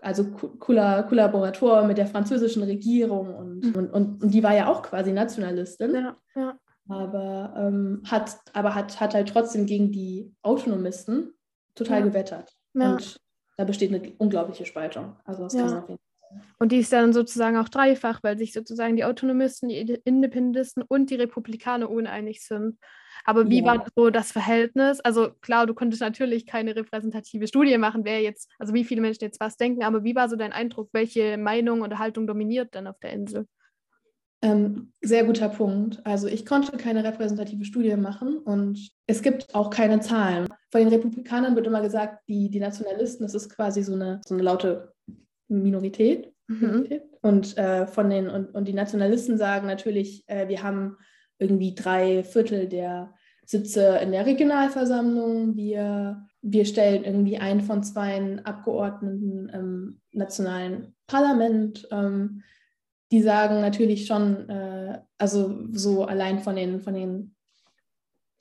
[0.00, 3.74] also Kollaboratoren mit der französischen Regierung und, mhm.
[3.74, 5.94] und, und, und, die war ja auch quasi Nationalistin.
[5.94, 6.58] Ja, ja.
[6.88, 11.32] Aber, ähm, hat, aber hat, hat halt trotzdem gegen die Autonomisten
[11.74, 12.04] total ja.
[12.04, 12.52] gewettert.
[12.74, 13.18] Und
[13.56, 15.16] da besteht eine unglaubliche Spaltung.
[15.24, 16.13] Also das kann man auf jeden Fall
[16.58, 21.10] und die ist dann sozusagen auch dreifach, weil sich sozusagen die Autonomisten, die Independentisten und
[21.10, 22.78] die Republikaner uneinig sind.
[23.24, 23.66] Aber wie ja.
[23.66, 25.00] war so das Verhältnis?
[25.00, 29.24] Also klar, du konntest natürlich keine repräsentative Studie machen, wer jetzt, also wie viele Menschen
[29.24, 30.90] jetzt was denken, aber wie war so dein Eindruck?
[30.92, 33.46] Welche Meinung oder Haltung dominiert dann auf der Insel?
[34.44, 36.04] Ähm, sehr guter Punkt.
[36.04, 40.48] Also ich konnte keine repräsentative Studie machen und es gibt auch keine Zahlen.
[40.70, 44.34] Von den Republikanern wird immer gesagt, die, die Nationalisten, das ist quasi so eine, so
[44.34, 44.93] eine laute
[45.62, 46.32] Minorität.
[46.46, 47.00] Mhm.
[47.22, 50.96] Und, äh, von den, und, und die Nationalisten sagen natürlich, äh, wir haben
[51.38, 53.14] irgendwie drei Viertel der
[53.46, 55.56] Sitze in der Regionalversammlung.
[55.56, 61.88] Wir, wir stellen irgendwie einen von zwei Abgeordneten im nationalen Parlament.
[61.90, 62.42] Ähm,
[63.12, 67.34] die sagen natürlich schon, äh, also so allein von den, von den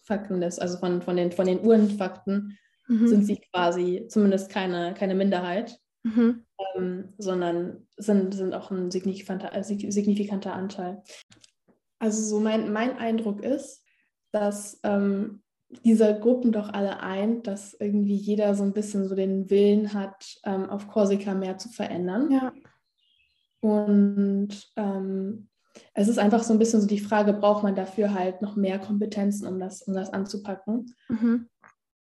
[0.01, 3.07] Fakten des, also von, von den, von den Uhrenfakten, mhm.
[3.07, 6.43] sind sie quasi zumindest keine, keine Minderheit mhm.
[6.75, 11.03] Ähm, sondern sind, sind auch ein signifikanter, äh, signifikanter Anteil.
[11.99, 13.83] Also so mein, mein Eindruck ist,
[14.31, 15.41] dass ähm,
[15.85, 20.37] diese Gruppen doch alle eint, dass irgendwie jeder so ein bisschen so den Willen hat,
[20.43, 22.31] ähm, auf Korsika mehr zu verändern.
[22.31, 22.53] Ja.
[23.61, 25.49] Und ähm,
[25.93, 28.79] es ist einfach so ein bisschen so die Frage, braucht man dafür halt noch mehr
[28.79, 30.93] Kompetenzen, um das, um das anzupacken?
[31.07, 31.49] Mhm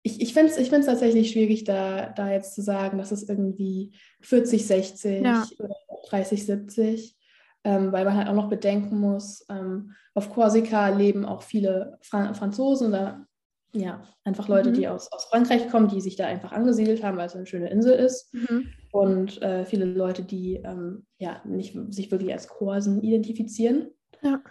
[0.09, 3.91] ich, ich finde es ich tatsächlich schwierig, da, da jetzt zu sagen, dass es irgendwie
[4.21, 5.45] 40, 60 ja.
[5.59, 5.75] oder
[6.09, 7.17] 30, 70,
[7.63, 12.33] ähm, weil man halt auch noch bedenken muss, ähm, auf Korsika leben auch viele Fra
[12.33, 13.25] Franzosen oder
[13.71, 14.73] ja, einfach Leute, mhm.
[14.73, 17.69] die aus, aus Frankreich kommen, die sich da einfach angesiedelt haben, weil es eine schöne
[17.69, 18.33] Insel ist.
[18.33, 18.69] Mhm.
[18.91, 23.91] Und äh, viele Leute, die ähm, ja nicht sich wirklich als Korsen identifizieren.
[24.23, 24.41] Ja.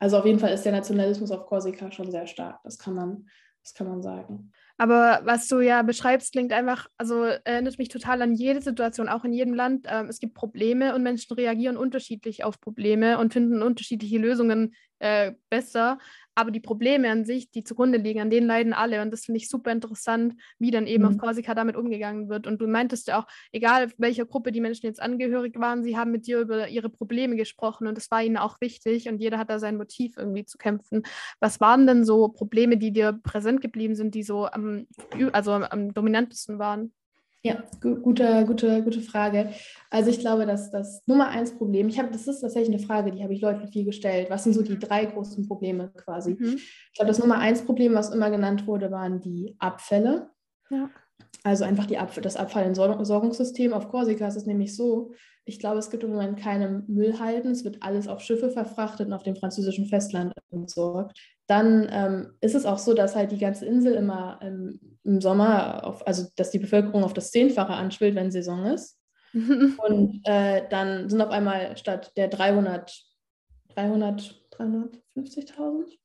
[0.00, 2.60] Also auf jeden Fall ist der Nationalismus auf Korsika schon sehr stark.
[2.64, 3.28] Das kann man,
[3.62, 4.50] das kann man sagen.
[4.76, 9.24] Aber was du ja beschreibst, klingt einfach, also erinnert mich total an jede Situation, auch
[9.24, 9.86] in jedem Land.
[9.88, 15.34] Ähm, es gibt Probleme und Menschen reagieren unterschiedlich auf Probleme und finden unterschiedliche Lösungen äh,
[15.50, 15.98] besser.
[16.34, 19.02] Aber die Probleme an sich, die zugrunde liegen, an denen leiden alle.
[19.02, 21.10] Und das finde ich super interessant, wie dann eben mhm.
[21.10, 22.46] auf Korsika damit umgegangen wird.
[22.46, 26.10] Und du meintest ja auch, egal welcher Gruppe die Menschen jetzt angehörig waren, sie haben
[26.10, 29.50] mit dir über ihre Probleme gesprochen und das war ihnen auch wichtig und jeder hat
[29.50, 31.02] da sein Motiv irgendwie zu kämpfen.
[31.38, 34.86] Was waren denn so Probleme, die dir präsent geblieben sind, die so am,
[35.32, 36.92] also am dominantesten waren?
[37.46, 39.50] Ja, gu gute, gute, gute Frage.
[39.90, 43.10] Also ich glaube, dass das Nummer eins Problem, ich habe, das ist tatsächlich eine Frage,
[43.10, 44.30] die habe ich Leuten viel gestellt.
[44.30, 46.36] Was sind so die drei großen Probleme quasi?
[46.38, 46.56] Mhm.
[46.56, 50.30] Ich glaube, das Nummer eins Problem, was immer genannt wurde, waren die Abfälle.
[50.70, 50.88] Ja.
[51.42, 55.12] Also einfach die Ab das Abfallentsorgungssystem auf Korsika ist es nämlich so,
[55.44, 59.12] ich glaube, es gibt im Moment keine Müllhalden, es wird alles auf Schiffe verfrachtet und
[59.12, 61.18] auf dem französischen Festland entsorgt.
[61.46, 65.84] Dann ähm, ist es auch so, dass halt die ganze Insel immer ähm, im Sommer,
[65.84, 68.98] auf, also dass die Bevölkerung auf das Zehnfache anschwillt, wenn Saison ist.
[69.34, 73.04] und äh, dann sind auf einmal statt der 300,
[73.74, 75.98] 300, 350.000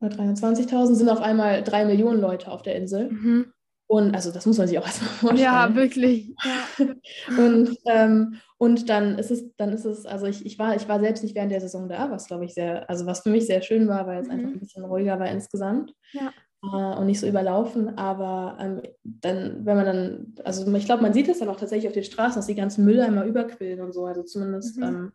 [0.00, 3.10] oder 320.000 sind auf einmal drei Millionen Leute auf der Insel.
[3.10, 3.52] Mhm.
[3.90, 5.42] Und also das muss man sich auch erstmal vorstellen.
[5.42, 6.32] Ja, wirklich.
[6.44, 6.86] Ja.
[7.44, 11.00] und, ähm, und dann ist es, dann ist es, also ich, ich war, ich war
[11.00, 13.62] selbst nicht während der Saison da, was glaube ich sehr, also was für mich sehr
[13.62, 14.32] schön war, weil es mhm.
[14.32, 15.92] einfach ein bisschen ruhiger war insgesamt.
[16.12, 16.32] Ja.
[16.62, 17.98] Äh, und nicht so überlaufen.
[17.98, 21.88] Aber ähm, dann, wenn man dann, also ich glaube, man sieht es dann auch tatsächlich
[21.88, 24.04] auf den Straßen, dass die ganzen Mülleimer überquillen und so.
[24.04, 25.12] Also zumindest mhm.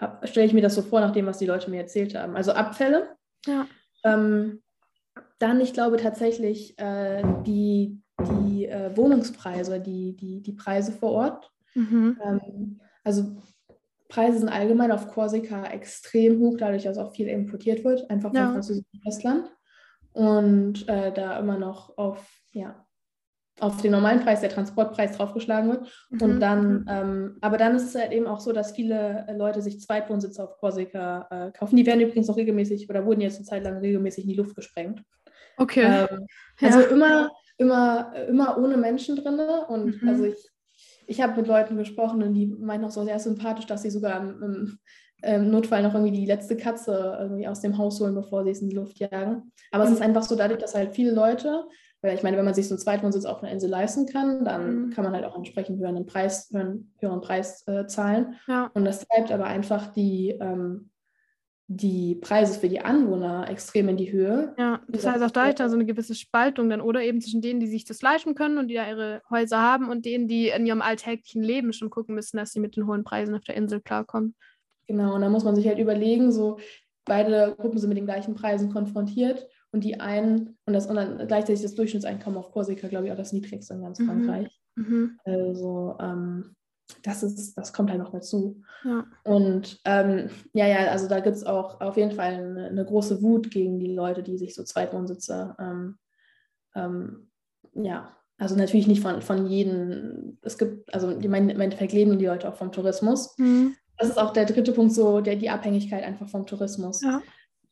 [0.00, 2.36] ähm, stelle ich mir das so vor, nach dem, was die Leute mir erzählt haben.
[2.36, 3.16] Also Abfälle.
[3.44, 3.66] Ja.
[4.02, 4.62] Ähm,
[5.38, 11.52] dann, ich glaube tatsächlich, äh, die, die äh, Wohnungspreise, die, die, die Preise vor Ort.
[11.74, 12.18] Mhm.
[12.24, 13.36] Ähm, also
[14.08, 18.38] Preise sind allgemein auf Korsika extrem hoch, dadurch, dass auch viel importiert wird, einfach vom
[18.38, 18.52] ja.
[18.52, 19.50] französischen Festland.
[20.12, 22.86] Und äh, da immer noch auf, ja,
[23.60, 26.08] auf den normalen Preis, der Transportpreis draufgeschlagen wird.
[26.10, 26.22] Mhm.
[26.22, 29.80] Und dann, ähm, aber dann ist es halt eben auch so, dass viele Leute sich
[29.80, 31.76] Zweitwohnsitze auf Korsika äh, kaufen.
[31.76, 34.56] Die werden übrigens auch regelmäßig oder wurden jetzt eine Zeit lang regelmäßig in die Luft
[34.56, 35.02] gesprengt.
[35.56, 36.06] Okay.
[36.10, 36.26] Ähm,
[36.60, 36.86] also ja.
[36.86, 39.40] immer, immer, immer ohne Menschen drin.
[39.68, 40.08] Und mhm.
[40.08, 40.50] also ich,
[41.06, 44.20] ich habe mit Leuten gesprochen und die meinten auch so sehr sympathisch, dass sie sogar
[44.20, 44.78] im,
[45.22, 48.60] im Notfall noch irgendwie die letzte Katze irgendwie aus dem Haus holen, bevor sie es
[48.60, 49.52] in die Luft jagen.
[49.70, 49.90] Aber mhm.
[49.90, 51.64] es ist einfach so dadurch, dass halt viele Leute,
[52.02, 54.86] weil ich meine, wenn man sich so einen Zweitwohnsitz auf einer Insel leisten kann, dann
[54.86, 54.90] mhm.
[54.90, 58.34] kann man halt auch entsprechend höheren Preis, höheren, höheren Preis äh, zahlen.
[58.46, 58.70] Ja.
[58.74, 60.90] Und das treibt aber einfach die, ähm,
[61.66, 64.54] die Preise für die Anwohner extrem in die Höhe.
[64.58, 67.40] Ja, das heißt auch da ist da so eine gewisse Spaltung dann, oder eben zwischen
[67.40, 70.48] denen, die sich das leisten können und die da ihre Häuser haben und denen, die
[70.48, 73.56] in ihrem alltäglichen Leben schon gucken müssen, dass sie mit den hohen Preisen auf der
[73.56, 74.34] Insel klarkommen.
[74.86, 76.58] Genau, und da muss man sich halt überlegen, so
[77.06, 81.26] beide Gruppen sind mit den gleichen Preisen konfrontiert und die einen, und, das, und dann
[81.26, 84.06] gleichzeitig das Durchschnittseinkommen auf Korsika, glaube ich, auch das niedrigste in ganz mhm.
[84.06, 84.60] Frankreich.
[84.76, 85.18] Mhm.
[85.24, 86.54] Also ähm,
[87.02, 88.62] das ist, das kommt halt noch dazu.
[88.84, 89.04] Ja.
[89.24, 93.22] Und ähm, ja, ja, also da gibt es auch auf jeden Fall eine, eine, große
[93.22, 95.98] Wut gegen die Leute, die sich so Zweitwohnsitze, ähm,
[96.74, 97.30] ähm,
[97.74, 102.48] ja, also natürlich nicht von, von jedem, es gibt, also im Endeffekt leben die Leute
[102.48, 103.36] auch vom Tourismus.
[103.38, 103.76] Mhm.
[103.96, 107.00] Das ist auch der dritte Punkt, so der, die Abhängigkeit einfach vom Tourismus.
[107.02, 107.22] Ja,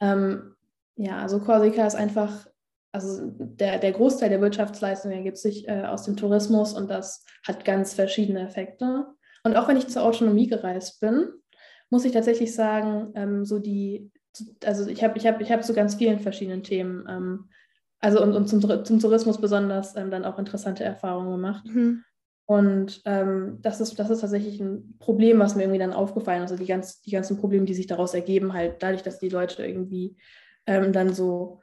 [0.00, 0.54] ähm,
[0.96, 2.46] ja also Korsika ist einfach
[2.92, 7.64] also der, der Großteil der Wirtschaftsleistung ergibt sich äh, aus dem Tourismus und das hat
[7.64, 9.06] ganz verschiedene Effekte.
[9.44, 11.28] Und auch wenn ich zur Autonomie gereist bin,
[11.90, 14.10] muss ich tatsächlich sagen, ähm, so die,
[14.64, 17.48] also ich habe ich hab, ich hab so ganz vielen verschiedenen Themen, ähm,
[17.98, 21.64] also und, und zum, zum Tourismus besonders ähm, dann auch interessante Erfahrungen gemacht.
[21.66, 22.04] Mhm.
[22.44, 26.50] Und ähm, das, ist, das ist tatsächlich ein Problem, was mir irgendwie dann aufgefallen ist.
[26.50, 29.64] Also die, ganz, die ganzen Probleme, die sich daraus ergeben, halt dadurch, dass die Leute
[29.64, 30.16] irgendwie
[30.66, 31.60] ähm, dann so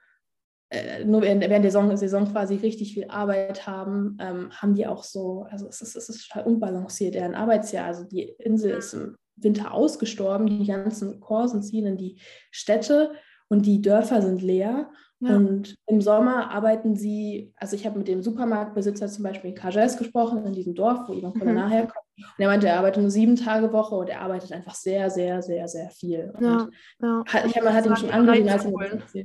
[1.05, 5.03] nur während, während der Saison, Saison, quasi richtig viel Arbeit haben, ähm, haben die auch
[5.03, 7.87] so, also es ist, es ist total unbalanciert, deren Arbeitsjahr.
[7.87, 12.19] Also die Insel ist im Winter ausgestorben, die ganzen Korsen ziehen in die
[12.51, 13.11] Städte
[13.47, 14.91] und die Dörfer sind leer.
[15.21, 15.35] Ja.
[15.35, 19.97] Und im Sommer arbeiten sie, also ich habe mit dem Supermarktbesitzer zum Beispiel in Cages
[19.97, 21.71] gesprochen, in diesem Dorf, wo Ivan Colonna mhm.
[21.71, 22.05] herkommt.
[22.15, 25.41] Und er meinte, er arbeitet nur sieben Tage Woche und er arbeitet einfach sehr, sehr,
[25.41, 26.31] sehr, sehr viel.
[26.39, 26.69] Ja,
[27.01, 27.23] ja.
[27.45, 29.23] ich habe hat ihm schon angehört, als er.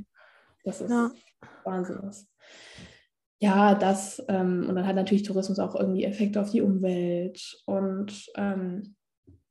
[0.65, 1.11] Das ist ja.
[1.65, 2.29] Wahnsinn ist.
[3.41, 8.31] Ja, das, ähm, und dann hat natürlich Tourismus auch irgendwie Effekte auf die Umwelt und
[8.37, 8.95] ähm,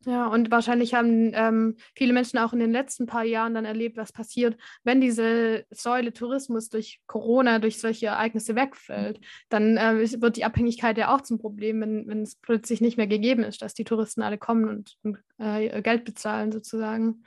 [0.06, 3.96] ja, und wahrscheinlich haben ähm, viele Menschen auch in den letzten paar Jahren dann erlebt,
[3.96, 9.22] was passiert, wenn diese Säule Tourismus durch Corona, durch solche Ereignisse wegfällt.
[9.48, 13.08] Dann äh, wird die Abhängigkeit ja auch zum Problem, wenn, wenn es plötzlich nicht mehr
[13.08, 17.24] gegeben ist, dass die Touristen alle kommen und, und äh, Geld bezahlen sozusagen.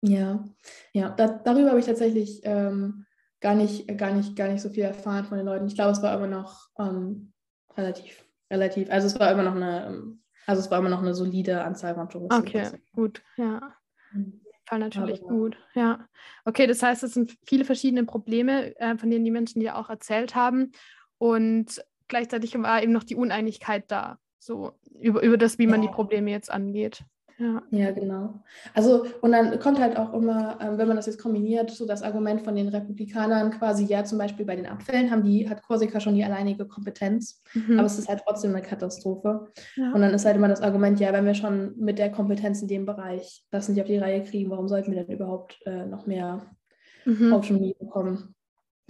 [0.00, 0.44] Ja,
[0.92, 3.04] ja, da, darüber habe ich tatsächlich ähm,
[3.40, 5.66] gar nicht, gar nicht, gar nicht so viel erfahren von den Leuten.
[5.66, 7.32] Ich glaube, es war immer noch ähm,
[7.76, 11.14] relativ, relativ, also es war immer noch eine, ähm, also es war immer noch eine
[11.14, 12.34] solide Anzahl von Touristen.
[12.34, 13.74] Okay, gut, ja.
[14.12, 14.40] Mhm.
[14.68, 16.06] Fall natürlich Aber, gut, ja.
[16.44, 19.88] Okay, das heißt, es sind viele verschiedene Probleme, äh, von denen die Menschen dir auch
[19.88, 20.72] erzählt haben.
[21.16, 25.88] Und gleichzeitig war eben noch die Uneinigkeit da, so über, über das, wie man ja.
[25.88, 27.02] die Probleme jetzt angeht.
[27.40, 27.62] Ja.
[27.70, 28.42] ja, genau.
[28.74, 32.02] Also, und dann kommt halt auch immer, ähm, wenn man das jetzt kombiniert, so das
[32.02, 36.00] Argument von den Republikanern quasi, ja, zum Beispiel bei den Abfällen haben die, hat Korsika
[36.00, 37.78] schon die alleinige Kompetenz, mhm.
[37.78, 39.52] aber es ist halt trotzdem eine Katastrophe.
[39.76, 39.92] Ja.
[39.92, 42.68] Und dann ist halt immer das Argument, ja, wenn wir schon mit der Kompetenz in
[42.68, 46.06] dem Bereich das nicht auf die Reihe kriegen, warum sollten wir denn überhaupt äh, noch
[46.06, 46.44] mehr
[47.04, 47.32] mhm.
[47.32, 48.34] Autonomie bekommen?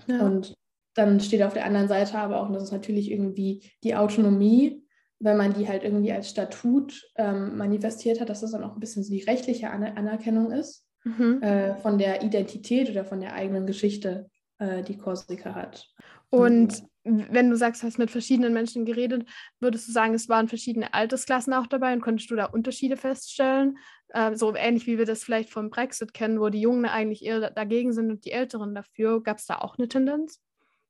[0.07, 0.25] Ja.
[0.25, 0.55] Und
[0.95, 4.88] dann steht auf der anderen Seite aber auch, dass es natürlich irgendwie die Autonomie,
[5.21, 8.81] wenn man die halt irgendwie als Statut ähm, manifestiert hat, dass das dann auch ein
[8.81, 11.43] bisschen so die rechtliche Anerkennung ist mhm.
[11.43, 15.87] äh, von der Identität oder von der eigenen Geschichte, äh, die Korsika hat.
[16.31, 19.27] Und wenn du sagst, hast mit verschiedenen Menschen geredet,
[19.61, 23.79] würdest du sagen, es waren verschiedene Altersklassen auch dabei und konntest du da Unterschiede feststellen?
[24.09, 27.51] Äh, so ähnlich wie wir das vielleicht vom Brexit kennen, wo die Jungen eigentlich eher
[27.51, 29.23] dagegen sind und die Älteren dafür.
[29.23, 30.41] Gab es da auch eine Tendenz?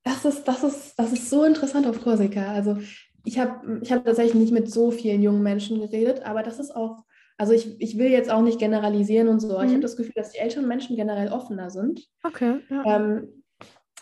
[0.02, 2.52] Das ist, das, ist, das ist so interessant auf Korsika.
[2.52, 2.78] Also
[3.24, 6.74] ich habe ich hab tatsächlich nicht mit so vielen jungen Menschen geredet, aber das ist
[6.74, 7.04] auch,
[7.36, 9.58] also ich, ich will jetzt auch nicht generalisieren und so.
[9.58, 9.64] Mhm.
[9.64, 12.06] Ich habe das Gefühl, dass die älteren Menschen generell offener sind.
[12.24, 12.60] Okay.
[12.68, 12.96] Ja.
[12.96, 13.28] Ähm,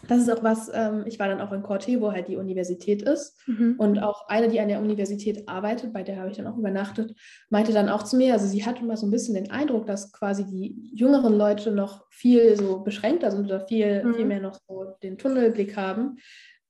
[0.08, 3.02] das ist auch was, ähm, ich war dann auch in Corte, wo halt die Universität
[3.02, 3.40] ist.
[3.46, 3.76] Mhm.
[3.78, 7.14] Und auch eine, die an der Universität arbeitet, bei der habe ich dann auch übernachtet,
[7.48, 10.12] meinte dann auch zu mir, also sie hatte immer so ein bisschen den Eindruck, dass
[10.12, 14.14] quasi die jüngeren Leute noch viel so beschränkter sind oder viel, mhm.
[14.14, 16.18] viel mehr noch so den Tunnelblick haben.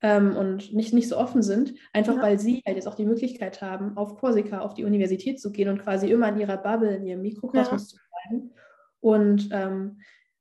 [0.01, 2.21] Ähm, und nicht, nicht so offen sind, einfach ja.
[2.21, 5.69] weil sie halt jetzt auch die Möglichkeit haben, auf Korsika, auf die Universität zu gehen
[5.69, 7.87] und quasi immer in ihrer Bubble, in ihrem Mikrokosmos ja.
[7.87, 7.97] zu
[8.29, 8.51] bleiben.
[8.99, 9.97] Und ähm,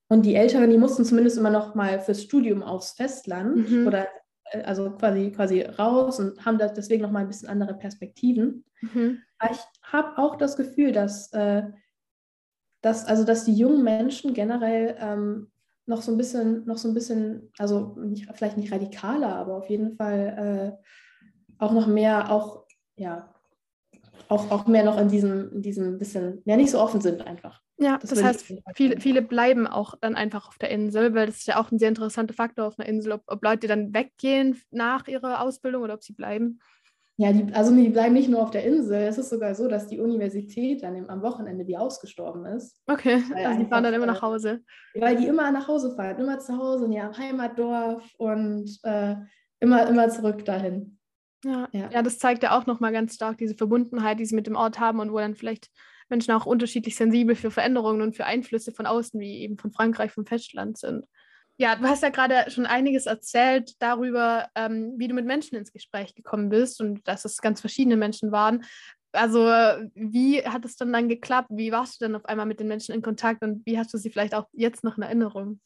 [0.08, 3.86] und die Älteren, die mussten zumindest immer noch mal fürs Studium aufs Festland mhm.
[3.86, 4.06] oder
[4.52, 8.64] äh, also quasi, quasi raus und haben das deswegen noch mal ein bisschen andere Perspektiven.
[8.80, 9.22] Mhm.
[9.38, 11.64] Aber ich habe auch das Gefühl, dass, äh,
[12.82, 15.50] dass, also dass die jungen Menschen generell ähm,
[15.86, 19.70] noch so ein bisschen, noch so ein bisschen, also nicht, vielleicht nicht radikaler, aber auf
[19.70, 23.32] jeden Fall äh, auch noch mehr, auch, ja,
[24.28, 27.62] auch, auch mehr noch in diesem, in diesem bisschen, ja, nicht so offen sind einfach.
[27.78, 31.36] Ja, das, das heißt, viele, viele bleiben auch dann einfach auf der Insel, weil das
[31.36, 34.60] ist ja auch ein sehr interessanter Faktor auf einer Insel, ob, ob Leute dann weggehen
[34.70, 36.60] nach ihrer Ausbildung oder ob sie bleiben.
[37.18, 39.02] Ja, die, also die bleiben nicht nur auf der Insel.
[39.02, 42.82] Es ist sogar so, dass die Universität dann am Wochenende wie ausgestorben ist.
[42.86, 44.60] Okay, also die fahren dann immer nach Hause.
[44.94, 49.16] Weil die immer nach Hause fahren, immer zu Hause in ihrem Heimatdorf und äh,
[49.60, 50.98] immer, immer zurück dahin.
[51.42, 51.88] Ja, ja.
[51.90, 54.78] ja das zeigt ja auch nochmal ganz stark diese Verbundenheit, die sie mit dem Ort
[54.78, 55.70] haben und wo dann vielleicht
[56.08, 60.12] Menschen auch unterschiedlich sensibel für Veränderungen und für Einflüsse von außen, wie eben von Frankreich,
[60.12, 61.04] vom Festland sind.
[61.58, 65.72] Ja, du hast ja gerade schon einiges erzählt darüber, ähm, wie du mit Menschen ins
[65.72, 68.64] Gespräch gekommen bist und dass es ganz verschiedene Menschen waren.
[69.12, 69.46] Also
[69.94, 71.48] wie hat es dann dann geklappt?
[71.50, 73.98] Wie warst du denn auf einmal mit den Menschen in Kontakt und wie hast du
[73.98, 75.60] sie vielleicht auch jetzt noch in Erinnerung?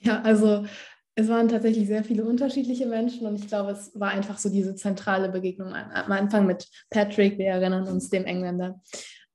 [0.00, 0.66] Ja, also
[1.14, 4.74] es waren tatsächlich sehr viele unterschiedliche Menschen und ich glaube, es war einfach so diese
[4.74, 8.82] zentrale Begegnung am Anfang mit Patrick, wir erinnern uns, dem Engländer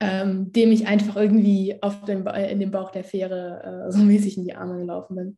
[0.02, 4.38] ähm, dem ich einfach irgendwie auf dem, in den Bauch der Fähre äh, so mäßig
[4.38, 5.38] in die Arme gelaufen bin.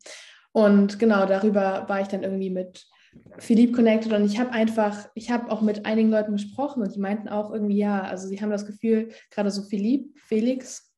[0.54, 2.88] Und genau darüber war ich dann irgendwie mit
[3.38, 7.00] Philipp connected und ich habe einfach, ich habe auch mit einigen Leuten gesprochen und die
[7.00, 10.92] meinten auch irgendwie, ja, also sie haben das Gefühl, gerade so Philipp, Felix,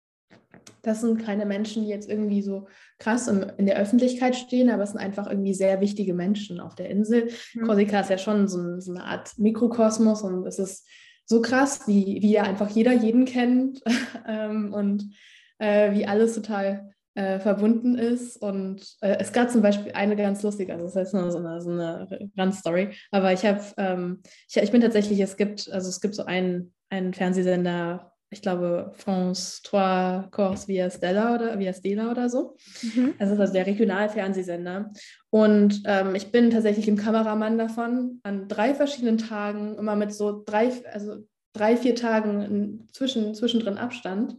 [0.81, 2.67] das sind keine Menschen, die jetzt irgendwie so
[2.99, 6.75] krass in, in, der Öffentlichkeit stehen, aber es sind einfach irgendwie sehr wichtige Menschen auf
[6.75, 7.29] der Insel.
[7.53, 7.63] Mhm.
[7.63, 10.87] Korsika ist ja schon so, so, eine Art Mikrokosmos und es ist
[11.25, 13.81] so krass, wie, wie ja einfach jeder jeden kennt
[14.27, 15.11] ähm, und
[15.59, 18.37] äh, wie alles total äh, verbunden ist.
[18.37, 21.61] Und äh, es gab zum Beispiel eine ganz lustige, also das heißt nur so eine,
[21.61, 26.01] so eine Randstory, aber ich habe, ähm, ich, ich bin tatsächlich, es gibt, also es
[26.01, 32.11] gibt so einen, einen Fernsehsender, ich glaube, France 3 Corse via Stella oder via Stella
[32.11, 32.57] oder so.
[32.81, 33.13] Mhm.
[33.17, 34.91] Das ist also der Regionalfernsehsender.
[35.29, 40.43] Und ähm, ich bin tatsächlich im Kameramann davon an drei verschiedenen Tagen, immer mit so
[40.45, 44.35] drei, also drei, vier Tagen zwischen, zwischendrin Abstand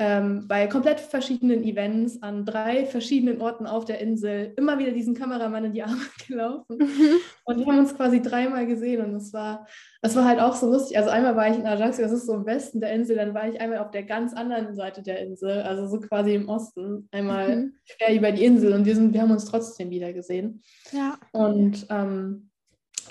[0.00, 5.14] ähm, bei komplett verschiedenen Events an drei verschiedenen Orten auf der Insel immer wieder diesen
[5.14, 6.78] Kameramann in die Arme gelaufen.
[6.78, 7.16] Mhm.
[7.44, 9.66] Und wir haben uns quasi dreimal gesehen und es war,
[10.00, 10.96] das war halt auch so lustig.
[10.96, 13.46] Also einmal war ich in Ajaccio, das ist so im Westen der Insel, dann war
[13.46, 17.56] ich einmal auf der ganz anderen Seite der Insel, also so quasi im Osten, einmal
[17.56, 17.74] mhm.
[17.98, 20.62] quer über die Insel und wir, sind, wir haben uns trotzdem wieder gesehen.
[20.92, 21.18] Ja.
[21.32, 22.48] Und ähm,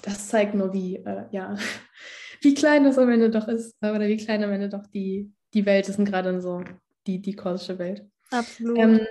[0.01, 1.55] das zeigt nur, wie, äh, ja,
[2.41, 5.65] wie klein das am Ende doch ist, oder wie klein am Ende doch die, die
[5.65, 6.63] Welt ist gerade so
[7.07, 8.05] die, die korsische Welt.
[8.31, 8.77] Absolut.
[8.77, 9.07] Ähm,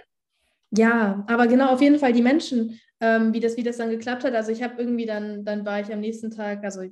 [0.70, 4.24] ja, aber genau, auf jeden Fall die Menschen, ähm, wie, das, wie das dann geklappt
[4.24, 4.35] hat.
[4.35, 6.82] Also ich habe irgendwie dann, dann war ich am nächsten Tag, also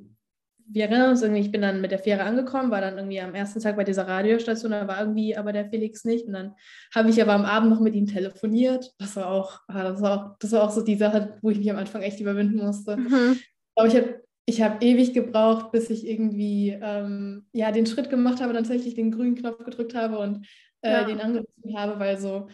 [0.69, 3.35] wir erinnern uns irgendwie, ich bin dann mit der Fähre angekommen, war dann irgendwie am
[3.35, 6.27] ersten Tag bei dieser Radiostation, da war irgendwie aber der Felix nicht.
[6.27, 6.55] Und dann
[6.93, 8.93] habe ich aber am Abend noch mit ihm telefoniert.
[8.99, 11.59] Das war auch, ah, das war auch, das war auch so die Sache, wo ich
[11.59, 12.97] mich am Anfang echt überwinden musste.
[12.97, 13.39] Mhm.
[13.77, 18.41] Aber ich habe ich habe ewig gebraucht, bis ich irgendwie ähm, ja, den Schritt gemacht
[18.41, 20.47] habe, tatsächlich den grünen Knopf gedrückt habe und
[20.83, 21.05] äh, ja.
[21.05, 22.49] den angerufen habe, weil so,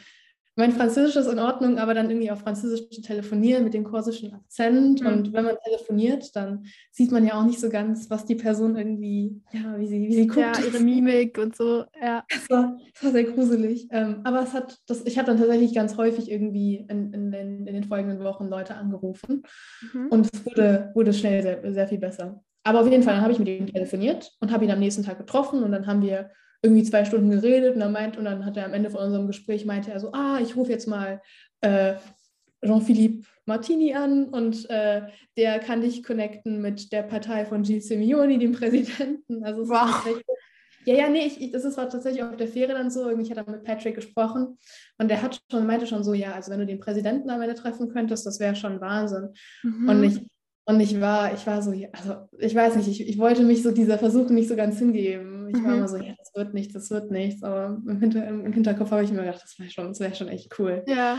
[0.55, 4.35] mein Französisch ist in Ordnung, aber dann irgendwie auf Französisch zu telefonieren mit dem korsischen
[4.35, 5.01] Akzent.
[5.01, 5.07] Mhm.
[5.07, 8.77] Und wenn man telefoniert, dann sieht man ja auch nicht so ganz, was die Person
[8.77, 10.59] irgendwie, ja, wie sie, wie sie guckt.
[10.59, 12.25] Ja, ihre Mimik und so, ja.
[12.33, 13.89] Das war, das war sehr gruselig.
[13.91, 17.67] Ähm, aber es hat, das, ich habe dann tatsächlich ganz häufig irgendwie in, in, in,
[17.67, 19.45] in den folgenden Wochen Leute angerufen.
[19.93, 20.09] Mhm.
[20.09, 22.43] Und es wurde, wurde schnell sehr, sehr viel besser.
[22.65, 25.03] Aber auf jeden Fall, dann habe ich mit ihm telefoniert und habe ihn am nächsten
[25.03, 26.31] Tag getroffen und dann haben wir
[26.63, 29.27] irgendwie zwei Stunden geredet und dann meint, und dann hat er am Ende von unserem
[29.27, 31.21] Gespräch meinte er so, ah, ich rufe jetzt mal
[31.61, 31.95] äh,
[32.65, 35.03] Jean-Philippe Martini an und äh,
[35.37, 39.45] der kann dich connecten mit der Partei von Gilles Simeoni, dem Präsidenten.
[39.45, 40.07] Also wow.
[40.85, 43.09] Ja, ja, nee, ich, ich, das ist war tatsächlich auf der Fähre dann so.
[43.11, 44.59] Ich hatte mit Patrick gesprochen
[44.99, 47.55] und der hat schon, meinte schon so, ja, also wenn du den Präsidenten am Ende
[47.55, 49.31] treffen könntest, das wäre schon Wahnsinn.
[49.63, 49.89] Mhm.
[49.89, 50.27] Und ich,
[50.65, 53.71] und ich war, ich war so, also ich weiß nicht, ich, ich wollte mich so
[53.71, 55.49] dieser Versuch nicht so ganz hingeben.
[55.51, 55.65] Ich mhm.
[55.65, 57.43] war immer so, ja, das wird nichts, das wird nichts.
[57.43, 60.59] Aber im, Hinter, im Hinterkopf habe ich mir gedacht, das wäre schon, wär schon echt
[60.59, 60.83] cool.
[60.87, 61.19] Ja.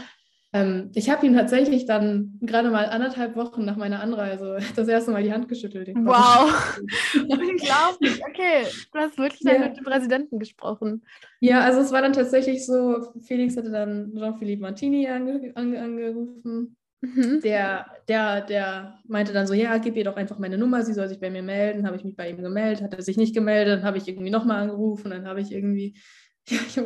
[0.56, 5.12] Ähm, ich habe ihm tatsächlich dann gerade mal anderthalb Wochen nach meiner Anreise das erste
[5.12, 5.90] Mal die Hand geschüttelt.
[5.96, 6.80] Wow,
[7.16, 8.22] unglaublich.
[8.30, 9.54] Okay, du hast wirklich ja.
[9.54, 11.04] dann mit dem Präsidenten gesprochen.
[11.40, 16.78] Ja, also es war dann tatsächlich so, Felix hatte dann Jean-Philippe Martini ange ange angerufen
[17.04, 17.42] Mhm.
[17.42, 21.10] Der, der, der meinte dann so, ja, gib ihr doch einfach meine Nummer, sie soll
[21.10, 21.86] sich bei mir melden.
[21.86, 24.30] Habe ich mich bei ihm gemeldet, hat er sich nicht gemeldet, dann habe ich irgendwie
[24.30, 25.96] nochmal angerufen, dann habe ich irgendwie,
[26.48, 26.86] ja, ich hab,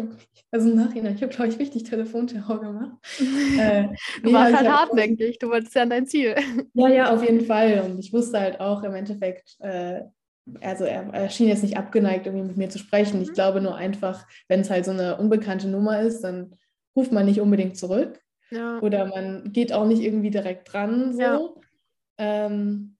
[0.50, 2.98] also im Nachhinein, ich habe, glaube ich, richtig Telefonterror gemacht.
[3.60, 3.90] äh,
[4.24, 6.36] du warst halt hartnäckig, du wolltest ja an dein Ziel.
[6.74, 7.82] Ja, ja, auf jeden Fall.
[7.86, 10.02] Und ich wusste halt auch im Endeffekt, äh,
[10.62, 13.22] also er, er, schien jetzt nicht abgeneigt, irgendwie mit mir zu sprechen.
[13.22, 13.34] Ich mhm.
[13.34, 16.56] glaube nur einfach, wenn es halt so eine unbekannte Nummer ist, dann
[16.96, 18.20] ruft man nicht unbedingt zurück.
[18.50, 18.80] Ja.
[18.80, 21.14] Oder man geht auch nicht irgendwie direkt dran.
[21.14, 21.22] So.
[21.22, 21.50] Ja.
[22.18, 22.98] Ähm,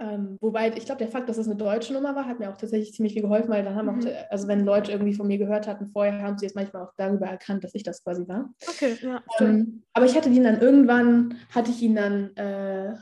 [0.00, 2.56] ähm, wobei, ich glaube, der Fakt, dass es eine deutsche Nummer war, hat mir auch
[2.56, 4.06] tatsächlich ziemlich viel geholfen, weil dann haben mhm.
[4.06, 6.92] auch, also wenn Leute irgendwie von mir gehört hatten vorher, haben sie jetzt manchmal auch
[6.96, 8.52] darüber erkannt, dass ich das quasi war.
[8.66, 9.22] Okay, ja.
[9.38, 12.94] Ähm, aber ich hatte ihn dann irgendwann, hatte ich ihn dann, äh,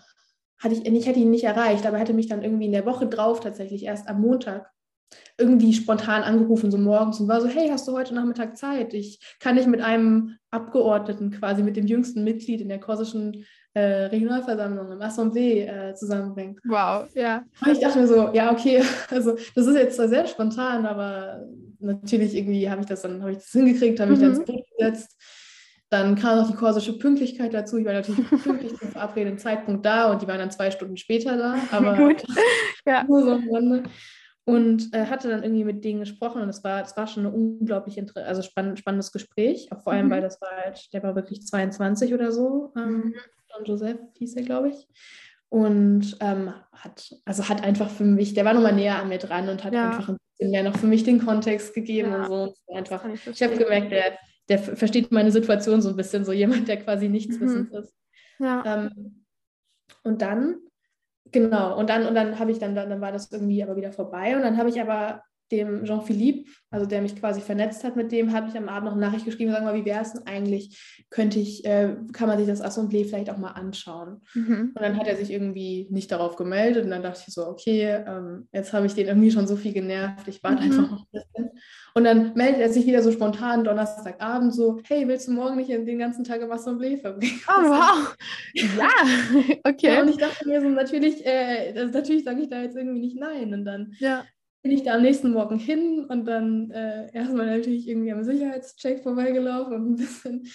[0.59, 3.07] hatte ich, ich hätte ihn nicht erreicht, aber hatte mich dann irgendwie in der Woche
[3.07, 4.71] drauf tatsächlich erst am Montag
[5.39, 8.95] irgendwie spontan angerufen, so morgens und war so, hey, hast du heute Nachmittag Zeit?
[8.95, 13.45] Ich kann dich mit einem Abgeordneten, quasi mit dem jüngsten Mitglied in der korsischen
[13.75, 16.59] äh, Regionalversammlung im Assemblée äh, zusammenbringen.
[16.65, 17.45] Wow, ja.
[17.65, 21.47] Und ich dachte mir so, ja, okay, also das ist jetzt zwar sehr spontan, aber
[21.81, 24.25] natürlich irgendwie habe ich das dann, habe ich das hingekriegt, habe mich mhm.
[24.25, 25.17] dann ins Boot gesetzt.
[25.89, 27.77] Dann kam noch die korsische Pünktlichkeit dazu.
[27.77, 31.37] Ich war natürlich pünktlich zum verabredeten Zeitpunkt da und die waren dann zwei Stunden später
[31.37, 31.57] da.
[31.71, 32.23] Aber Gut.
[32.85, 33.05] Ja.
[33.05, 33.85] nur so am Rande
[34.45, 37.33] und äh, hatte dann irgendwie mit denen gesprochen und es war, es war schon ein
[37.33, 40.11] unglaublich also spann spannendes Gespräch, auch vor allem, mhm.
[40.11, 43.15] weil das war halt, der war wirklich 22 oder so, ähm, mhm.
[43.55, 44.89] Don Joseph hieß er, glaube ich.
[45.49, 49.51] Und ähm, hat, also hat einfach für mich, der war nochmal näher an mir dran
[49.51, 49.91] und hat ja.
[49.91, 52.21] einfach ein bisschen mehr noch für mich den Kontext gegeben ja.
[52.21, 52.55] und so.
[52.67, 54.17] Und einfach, ich, ich habe gemerkt, der,
[54.49, 57.41] der versteht meine Situation so ein bisschen, so jemand, der quasi nichts mhm.
[57.43, 57.95] wissend ist.
[58.39, 58.63] Ja.
[58.65, 59.25] Ähm,
[60.05, 60.57] und dann
[61.33, 63.93] Genau, und dann, und dann habe ich dann, dann, dann war das irgendwie aber wieder
[63.93, 64.37] vorbei.
[64.37, 65.23] Und dann habe ich aber
[65.53, 68.93] dem Jean-Philippe, also der mich quasi vernetzt hat mit dem, habe ich am Abend noch
[68.93, 72.39] eine Nachricht geschrieben, sag mal, wie wäre es denn eigentlich, könnte ich, äh, kann man
[72.39, 74.23] sich das Assemblée vielleicht auch mal anschauen?
[74.35, 74.73] Mhm.
[74.75, 78.03] Und dann hat er sich irgendwie nicht darauf gemeldet und dann dachte ich so, okay,
[78.07, 80.71] ähm, jetzt habe ich den irgendwie schon so viel genervt, ich warte mhm.
[80.71, 81.51] einfach noch ein bisschen.
[81.95, 85.69] Und dann meldet er sich wieder so spontan Donnerstagabend so, hey, willst du morgen nicht
[85.69, 87.41] den ganzen Tag im Assemblée verbringen?
[87.47, 88.17] Oh, wow.
[88.55, 88.89] ja,
[89.65, 89.95] okay.
[89.95, 93.19] Ja, und ich dachte mir so, natürlich, äh, natürlich sage ich da jetzt irgendwie nicht
[93.19, 93.53] nein.
[93.53, 94.25] Und dann ja
[94.63, 99.03] bin ich da am nächsten Morgen hin und dann äh, erstmal natürlich irgendwie am Sicherheitscheck
[99.03, 100.47] vorbeigelaufen und ein bisschen,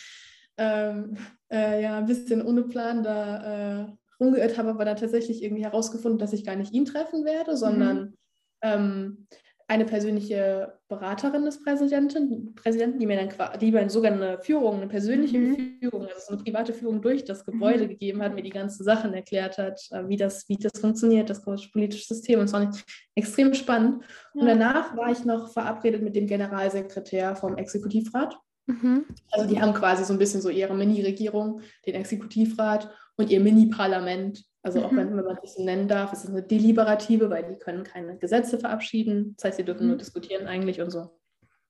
[0.57, 1.17] ähm,
[1.51, 3.85] äh, ja, ein bisschen ohne Plan da äh,
[4.19, 7.99] rumgeirrt, habe aber dann tatsächlich irgendwie herausgefunden, dass ich gar nicht ihn treffen werde, sondern
[7.99, 8.13] mhm.
[8.61, 9.27] ähm,
[9.69, 14.87] eine persönliche Beraterin des Präsidenten, Präsidenten die mir dann die mir sogar eine Führung, eine
[14.87, 15.77] persönliche mhm.
[15.81, 17.89] Führung, also eine private Führung durch das Gebäude mhm.
[17.89, 21.43] gegeben hat, mir die ganzen Sachen erklärt hat, äh, wie das, wie das funktioniert, das
[21.43, 22.39] politische System.
[22.39, 22.71] Und es war
[23.15, 24.03] extrem spannend.
[24.33, 24.41] Ja.
[24.41, 28.37] Und danach war ich noch verabredet mit dem Generalsekretär vom Exekutivrat.
[28.67, 29.05] Mhm.
[29.31, 34.45] Also die haben quasi so ein bisschen so ihre Mini-Regierung, den Exekutivrat und ihr Mini-Parlament
[34.63, 34.97] also auch mhm.
[34.97, 38.17] wenn, wenn man das so nennen darf, ist es eine deliberative, weil die können keine
[38.17, 39.35] Gesetze verabschieden.
[39.37, 39.89] Das heißt, sie dürfen mhm.
[39.89, 41.09] nur diskutieren eigentlich und so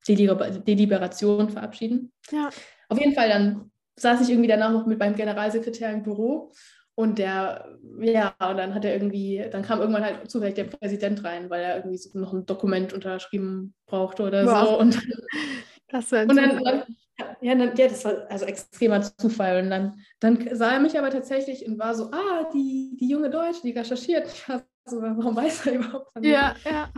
[0.08, 2.12] Deliber Deliberation verabschieden.
[2.32, 2.50] Ja.
[2.90, 6.54] Auf jeden Fall, dann saß ich irgendwie danach noch mit meinem Generalsekretär im Büro
[6.96, 11.24] und der, ja, und dann hat er irgendwie, dann kam irgendwann halt zufällig der Präsident
[11.24, 14.68] rein, weil er irgendwie so noch ein Dokument unterschrieben brauchte oder wow.
[14.68, 14.80] so.
[14.80, 15.08] Und,
[15.90, 16.84] das und dann, dann,
[17.41, 19.63] ja, dann, ja, das war also extremer Zufall.
[19.63, 23.30] Und dann, dann sah er mich aber tatsächlich und war so, ah, die, die junge
[23.30, 24.28] Deutsche, die recherchiert.
[24.28, 26.32] Ich war so, warum weiß er überhaupt von mir?
[26.32, 26.91] Ja, ja.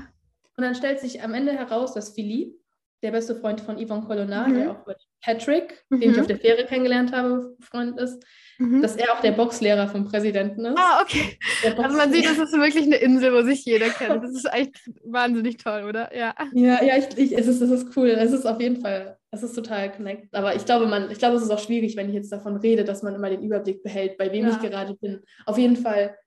[0.57, 2.59] Und dann stellt sich am Ende heraus, dass Philippe
[3.01, 4.53] der beste Freund von Yvonne Colonna, mhm.
[4.55, 6.01] der auch mit Patrick, mhm.
[6.01, 8.23] den ich auf der Fähre kennengelernt habe, Freund ist,
[8.57, 8.81] mhm.
[8.81, 10.77] dass er auch der Boxlehrer vom Präsidenten ist.
[10.77, 11.37] Ah, okay.
[11.77, 14.23] Also man sieht, das ist wirklich eine Insel, wo sich jeder kennt.
[14.29, 16.15] Das ist echt wahnsinnig toll, oder?
[16.15, 16.35] Ja.
[16.53, 18.09] Ja, ja, ich, ich, es ist, das ist cool.
[18.09, 20.33] Es ist auf jeden Fall, es ist total connected.
[20.33, 22.83] Aber ich glaube, man, ich glaube, es ist auch schwierig, wenn ich jetzt davon rede,
[22.83, 24.51] dass man immer den Überblick behält, bei wem ja.
[24.51, 25.21] ich gerade bin.
[25.45, 26.17] Auf jeden Fall,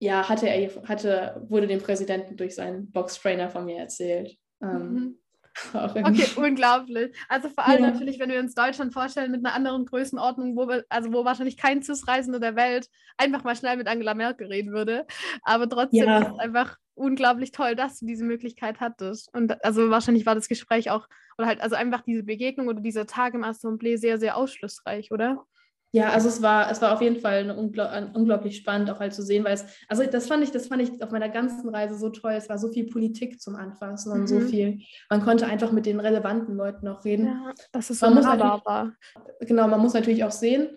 [0.00, 4.36] ja, hatte er, hatte, wurde dem Präsidenten durch seinen Boxtrainer von mir erzählt.
[4.62, 5.18] Ähm, mhm.
[5.74, 7.16] Okay, unglaublich.
[7.28, 7.90] Also vor allem ja.
[7.90, 11.56] natürlich, wenn wir uns Deutschland vorstellen mit einer anderen Größenordnung, wo wir, also wo wahrscheinlich
[11.56, 15.04] kein CIS-Reisender der Welt einfach mal schnell mit Angela Merkel reden würde.
[15.42, 16.18] Aber trotzdem ja.
[16.20, 19.32] ist es einfach unglaublich toll, dass du diese Möglichkeit hattest.
[19.34, 23.06] Und also wahrscheinlich war das Gespräch auch, oder halt, also einfach diese Begegnung oder dieser
[23.06, 25.44] Tag im Assemblée sehr, sehr ausschlussreich, oder?
[25.92, 29.22] Ja, also es war, es war auf jeden Fall ungl unglaublich spannend auch halt zu
[29.22, 32.10] sehen, weil es, also das fand ich, das fand ich auf meiner ganzen Reise so
[32.10, 32.32] toll.
[32.32, 34.26] Es war so viel Politik zum Anfassen und mhm.
[34.26, 34.80] so viel.
[35.08, 37.26] Man konnte einfach mit den relevanten Leuten auch reden.
[37.26, 38.92] Ja, das ist so man war.
[39.40, 40.76] Genau, man muss natürlich auch sehen.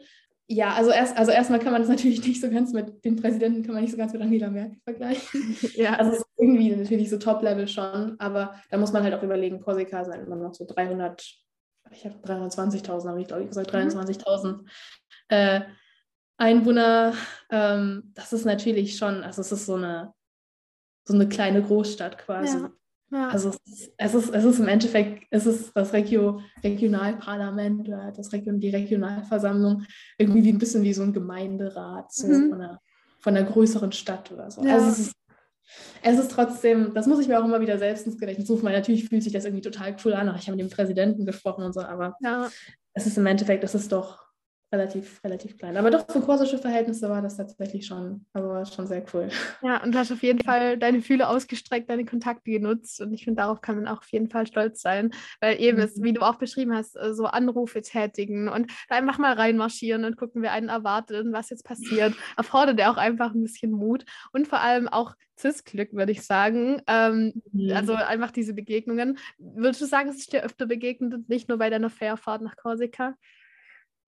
[0.51, 3.63] Ja, also erst, also erstmal kann man das natürlich nicht so ganz mit den Präsidenten
[3.63, 5.57] kann man nicht so ganz mit Angela Merkel vergleichen.
[5.75, 5.93] ja.
[5.93, 9.61] Also es ist irgendwie natürlich so Top-Level schon, aber da muss man halt auch überlegen,
[9.61, 11.37] Korsika sind immer noch so 300
[11.93, 14.67] ich habe 320.000, habe ich glaube ich gesagt, 23.000 mhm
[15.31, 15.61] äh,
[16.37, 17.13] Einwohner,
[17.49, 20.13] ähm, das ist natürlich schon, also es ist so eine,
[21.07, 22.57] so eine kleine Großstadt quasi.
[22.57, 22.71] Ja.
[23.11, 23.27] Ja.
[23.27, 28.13] Also es ist, es ist, es ist im Endeffekt, es ist das Regio, Regionalparlament oder
[28.15, 29.83] das Region, die Regionalversammlung
[30.17, 32.49] irgendwie wie ein bisschen wie so ein Gemeinderat so mhm.
[32.49, 32.81] von, einer,
[33.19, 34.63] von einer größeren Stadt oder so.
[34.63, 34.75] Ja.
[34.75, 35.15] Also es ist,
[36.01, 38.75] es ist trotzdem, das muss ich mir auch immer wieder selbst ins Gedächtnis rufen, weil
[38.75, 40.33] natürlich fühlt sich das irgendwie total cool an.
[40.37, 42.49] Ich habe mit dem Präsidenten gesprochen und so, aber ja.
[42.93, 44.30] es ist im Endeffekt, es ist doch
[44.71, 45.75] relativ, relativ klein.
[45.77, 49.29] Aber doch für korsische Verhältnisse war das tatsächlich schon, also schon sehr cool.
[49.61, 53.25] Ja, und du hast auf jeden Fall deine Fühle ausgestreckt, deine Kontakte genutzt und ich
[53.25, 55.83] finde, darauf kann man auch auf jeden Fall stolz sein, weil eben mhm.
[55.83, 60.05] ist, wie du auch beschrieben hast, äh, so Anrufe tätigen und da einfach mal reinmarschieren
[60.05, 63.71] und gucken, wer einen erwartet und was jetzt passiert, erfordert ja auch einfach ein bisschen
[63.71, 66.81] Mut und vor allem auch CIS-Glück, würde ich sagen.
[66.87, 67.71] Ähm, mhm.
[67.73, 69.17] Also einfach diese Begegnungen.
[69.37, 72.55] Würdest du sagen, es ist dir öfter begegnet und nicht nur bei deiner Fährfahrt nach
[72.55, 73.15] Korsika?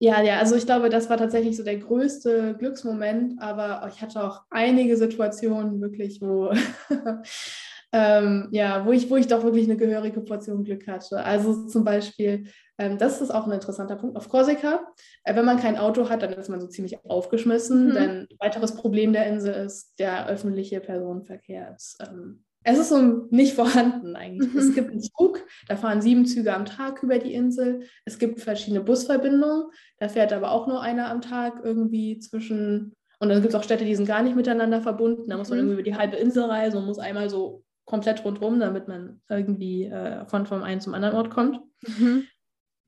[0.04, 4.22] Ja, ja, also ich glaube, das war tatsächlich so der größte Glücksmoment, aber ich hatte
[4.22, 6.52] auch einige Situationen wirklich, wo,
[7.94, 11.24] ähm, ja, wo, ich, wo ich doch wirklich eine gehörige Portion Glück hatte.
[11.24, 12.48] Also zum Beispiel,
[12.78, 14.86] ähm, das ist auch ein interessanter Punkt, auf Korsika,
[15.24, 17.94] äh, wenn man kein Auto hat, dann ist man so ziemlich aufgeschmissen, mhm.
[17.94, 23.28] denn ein weiteres Problem der Insel ist, der öffentliche Personenverkehr ist ähm, es ist so
[23.30, 24.54] nicht vorhanden eigentlich.
[24.54, 24.60] Mhm.
[24.60, 27.84] Es gibt einen Zug, da fahren sieben Züge am Tag über die Insel.
[28.06, 29.66] Es gibt verschiedene Busverbindungen,
[30.00, 32.96] da fährt aber auch nur einer am Tag irgendwie zwischen.
[33.20, 35.30] Und dann gibt es auch Städte, die sind gar nicht miteinander verbunden.
[35.30, 35.66] Da muss man mhm.
[35.66, 39.86] irgendwie über die halbe Insel reisen und muss einmal so komplett rundherum, damit man irgendwie
[39.86, 41.60] äh, von vom einen zum anderen Ort kommt.
[41.82, 42.28] Mhm.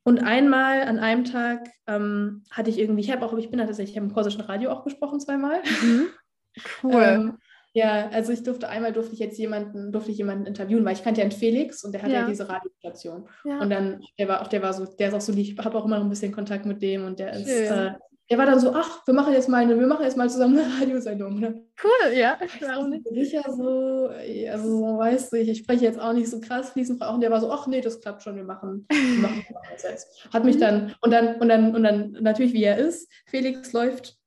[0.04, 3.92] Und einmal an einem Tag ähm, hatte ich irgendwie, ich habe auch, ich bin tatsächlich,
[3.92, 5.62] ich habe im korsischen Radio auch gesprochen zweimal.
[5.82, 6.08] Mhm.
[6.82, 7.04] Cool.
[7.04, 7.38] ähm,
[7.76, 11.04] ja, also ich durfte einmal durfte ich jetzt jemanden, durfte ich jemanden interviewen, weil ich
[11.04, 13.28] kannte ja einen Felix und der hatte ja, ja diese Radiostation.
[13.44, 13.60] Ja.
[13.60, 15.84] Und dann, der war auch, der war so, der ist auch so, ich habe auch
[15.84, 17.92] immer noch ein bisschen Kontakt mit dem und der ist, äh,
[18.30, 20.58] der war dann so, ach, wir machen jetzt mal eine, wir machen jetzt mal zusammen
[20.58, 21.38] eine Radiosendung.
[21.38, 21.66] Ne?
[21.84, 22.40] Cool, ja.
[22.62, 23.06] Warum nicht?
[23.10, 24.10] Sicher so,
[24.50, 27.30] also so, weißt du, ich, ich spreche jetzt auch nicht so krass fließend und der
[27.30, 30.30] war so, ach nee, das klappt schon, wir machen, wir machen das jetzt.
[30.34, 30.62] Hat mich mhm.
[30.62, 34.18] dann, und dann, und dann, und dann natürlich, wie er ist, Felix läuft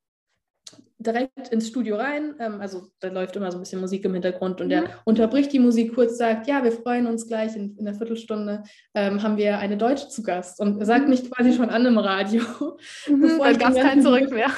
[0.99, 2.35] direkt ins Studio rein.
[2.39, 4.71] Ähm, also da läuft immer so ein bisschen Musik im Hintergrund und mhm.
[4.71, 8.65] der unterbricht die Musik kurz, sagt, ja, wir freuen uns gleich in, in einer Viertelstunde
[8.95, 11.11] ähm, haben wir eine Deutsche zu Gast und sagt mhm.
[11.11, 12.43] mich quasi schon an im Radio.
[13.09, 14.51] Mhm, bevor ich Gast kein zurück mehr.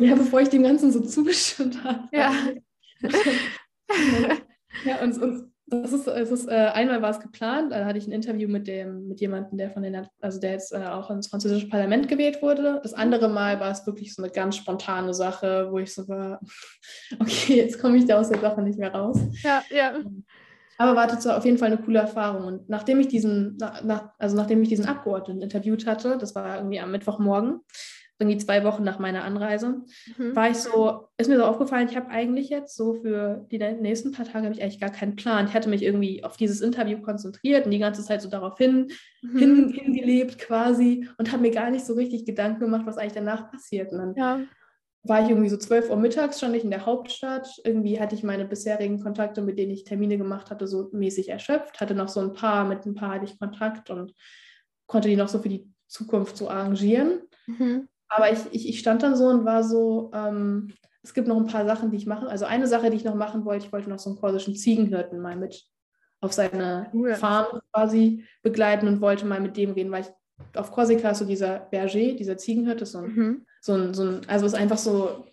[0.00, 2.08] ja, bevor ich dem Ganzen so zugestimmt habe.
[2.12, 2.32] Ja.
[4.84, 8.06] ja, und, und das ist, es ist, äh, einmal war es geplant, da hatte ich
[8.06, 11.28] ein Interview mit dem, mit jemandem, der von den, also der jetzt äh, auch ins
[11.28, 12.80] französische Parlament gewählt wurde.
[12.82, 16.40] Das andere Mal war es wirklich so eine ganz spontane Sache, wo ich so war,
[17.20, 19.18] okay, jetzt komme ich da aus der Sache nicht mehr raus.
[19.42, 19.94] Ja, ja.
[20.78, 22.46] Aber war das auf jeden Fall eine coole Erfahrung.
[22.46, 26.78] Und nachdem ich diesen, nach, also nachdem ich diesen Abgeordneten interviewt hatte, das war irgendwie
[26.78, 27.60] am Mittwochmorgen,
[28.18, 29.82] irgendwie zwei Wochen nach meiner Anreise,
[30.16, 30.34] mhm.
[30.34, 34.10] war ich so, ist mir so aufgefallen, ich habe eigentlich jetzt so für die nächsten
[34.10, 35.46] paar Tage habe ich eigentlich gar keinen Plan.
[35.46, 38.90] Ich hatte mich irgendwie auf dieses Interview konzentriert und die ganze Zeit so darauf hin,
[39.22, 39.38] mhm.
[39.38, 43.52] hin hingelebt quasi und habe mir gar nicht so richtig Gedanken gemacht, was eigentlich danach
[43.52, 43.92] passiert.
[43.92, 44.40] Und dann ja.
[45.04, 47.48] war ich irgendwie so 12 Uhr mittags, stand ich in der Hauptstadt.
[47.62, 51.80] Irgendwie hatte ich meine bisherigen Kontakte, mit denen ich Termine gemacht hatte, so mäßig erschöpft.
[51.80, 54.12] Hatte noch so ein paar, mit ein paar hatte ich Kontakt und
[54.88, 57.20] konnte die noch so für die Zukunft so arrangieren.
[57.46, 57.88] Mhm.
[58.08, 61.46] Aber ich, ich, ich stand dann so und war so, ähm, es gibt noch ein
[61.46, 62.26] paar Sachen, die ich mache.
[62.26, 65.20] Also eine Sache, die ich noch machen wollte, ich wollte noch so einen korsischen Ziegenhirten
[65.20, 65.64] mal mit
[66.20, 67.14] auf seine cool.
[67.14, 70.08] Farm quasi begleiten und wollte mal mit dem reden, weil ich
[70.56, 73.46] auf Korsika so dieser Berger, dieser Ziegenhirte, so ein, mhm.
[73.60, 75.26] so ein, so ein, also ist einfach so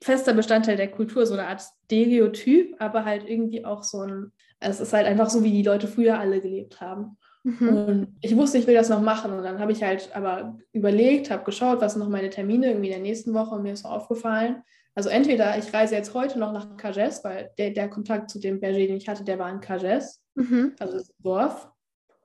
[0.00, 4.80] fester Bestandteil der Kultur, so eine Art Stereotyp, aber halt irgendwie auch so ein, es
[4.80, 7.16] ist halt einfach so, wie die Leute früher alle gelebt haben.
[7.44, 7.68] Mhm.
[7.68, 9.32] Und ich wusste, ich will das noch machen.
[9.32, 12.88] Und dann habe ich halt aber überlegt, habe geschaut, was sind noch meine Termine irgendwie
[12.88, 14.62] in der nächsten Woche und mir ist so aufgefallen.
[14.94, 18.60] Also entweder ich reise jetzt heute noch nach Cages, weil der, der Kontakt zu dem
[18.60, 20.74] Berger, den ich hatte, der war in Cages, mhm.
[20.78, 21.70] also das Dorf.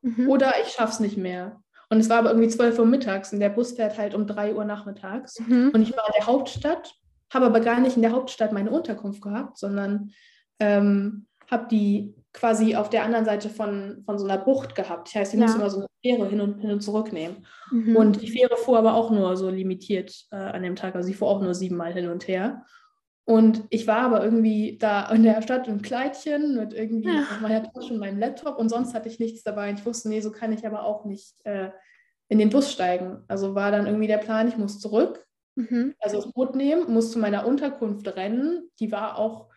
[0.02, 0.30] Mhm.
[0.30, 1.62] Oder ich schaffe es nicht mehr.
[1.90, 4.56] Und es war aber irgendwie 12 Uhr mittags und der Bus fährt halt um 3
[4.56, 5.40] Uhr nachmittags.
[5.40, 5.72] Mhm.
[5.74, 6.94] Und ich war in der Hauptstadt,
[7.34, 10.12] habe aber gar nicht in der Hauptstadt meine Unterkunft gehabt, sondern
[10.60, 15.08] ähm, habe die quasi auf der anderen Seite von, von so einer Bucht gehabt.
[15.08, 15.46] Das heißt, ich ja.
[15.46, 17.46] musste immer so eine Fähre hin und, hin und zurück nehmen.
[17.72, 17.96] Mhm.
[17.96, 20.96] Und die Fähre fuhr aber auch nur so limitiert äh, an dem Tag.
[20.96, 22.64] Also sie fuhr auch nur siebenmal hin und her.
[23.26, 27.26] Und ich war aber irgendwie da in der Stadt im Kleidchen mit irgendwie ja.
[27.42, 29.70] meiner Tasche und meinem Laptop und sonst hatte ich nichts dabei.
[29.70, 31.72] Und ich wusste, nee, so kann ich aber auch nicht äh,
[32.30, 33.24] in den Bus steigen.
[33.28, 35.26] Also war dann irgendwie der Plan, ich muss zurück,
[35.56, 35.94] mhm.
[36.00, 38.70] also das Boot nehmen, muss zu meiner Unterkunft rennen.
[38.80, 39.50] Die war auch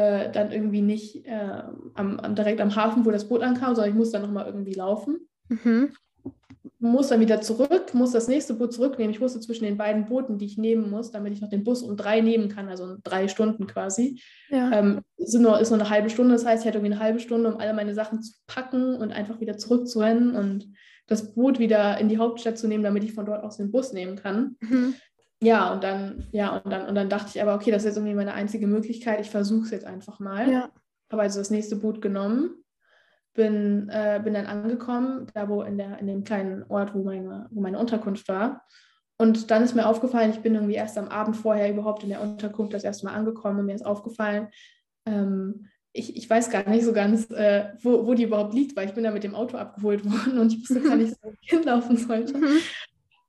[0.00, 1.62] äh, dann irgendwie nicht äh,
[1.94, 4.72] am, am, direkt am Hafen, wo das Boot ankam, sondern ich muss dann nochmal irgendwie
[4.72, 5.28] laufen.
[5.48, 5.92] Mhm.
[6.78, 9.12] Muss dann wieder zurück, muss das nächste Boot zurücknehmen.
[9.12, 11.82] Ich wusste zwischen den beiden Booten, die ich nehmen muss, damit ich noch den Bus
[11.82, 14.72] um drei nehmen kann, also drei Stunden quasi, ja.
[14.72, 16.32] ähm, sind nur, ist nur eine halbe Stunde.
[16.32, 19.12] Das heißt, ich hatte irgendwie eine halbe Stunde, um alle meine Sachen zu packen und
[19.12, 20.68] einfach wieder zurückzurennen und
[21.06, 23.92] das Boot wieder in die Hauptstadt zu nehmen, damit ich von dort aus den Bus
[23.92, 24.56] nehmen kann.
[24.60, 24.94] Mhm
[25.42, 27.96] ja, und dann, ja, und dann, und dann dachte ich aber, okay, das ist jetzt
[27.96, 30.50] irgendwie meine einzige Möglichkeit, ich versuche es jetzt einfach mal.
[30.50, 30.70] Ja.
[31.10, 32.62] Habe also das nächste Boot genommen,
[33.34, 37.48] bin, äh, bin dann angekommen, da wo in, der, in dem kleinen Ort, wo meine,
[37.50, 38.64] wo meine Unterkunft war.
[39.16, 42.22] Und dann ist mir aufgefallen, ich bin irgendwie erst am Abend vorher überhaupt in der
[42.22, 44.48] Unterkunft das erste Mal angekommen und mir ist aufgefallen,
[45.06, 48.88] ähm, ich, ich weiß gar nicht so ganz, äh, wo, wo die überhaupt liegt, weil
[48.88, 51.38] ich bin da mit dem Auto abgeholt worden und ich wusste gar nicht, wo ich
[51.50, 52.34] hinlaufen sollte.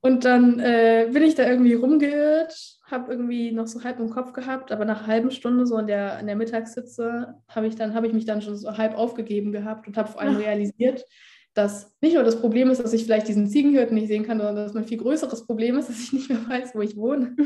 [0.03, 4.33] Und dann äh, bin ich da irgendwie rumgeirrt, habe irgendwie noch so halb im Kopf
[4.33, 8.03] gehabt, aber nach einer halben Stunde so in der, in der Mittagssitze habe ich, hab
[8.03, 11.05] ich mich dann schon so halb aufgegeben gehabt und habe vor allem realisiert,
[11.53, 14.55] dass nicht nur das Problem ist, dass ich vielleicht diesen Ziegenhirten nicht sehen kann, sondern
[14.55, 17.35] dass mein viel größeres Problem ist, dass ich nicht mehr weiß, wo ich wohne.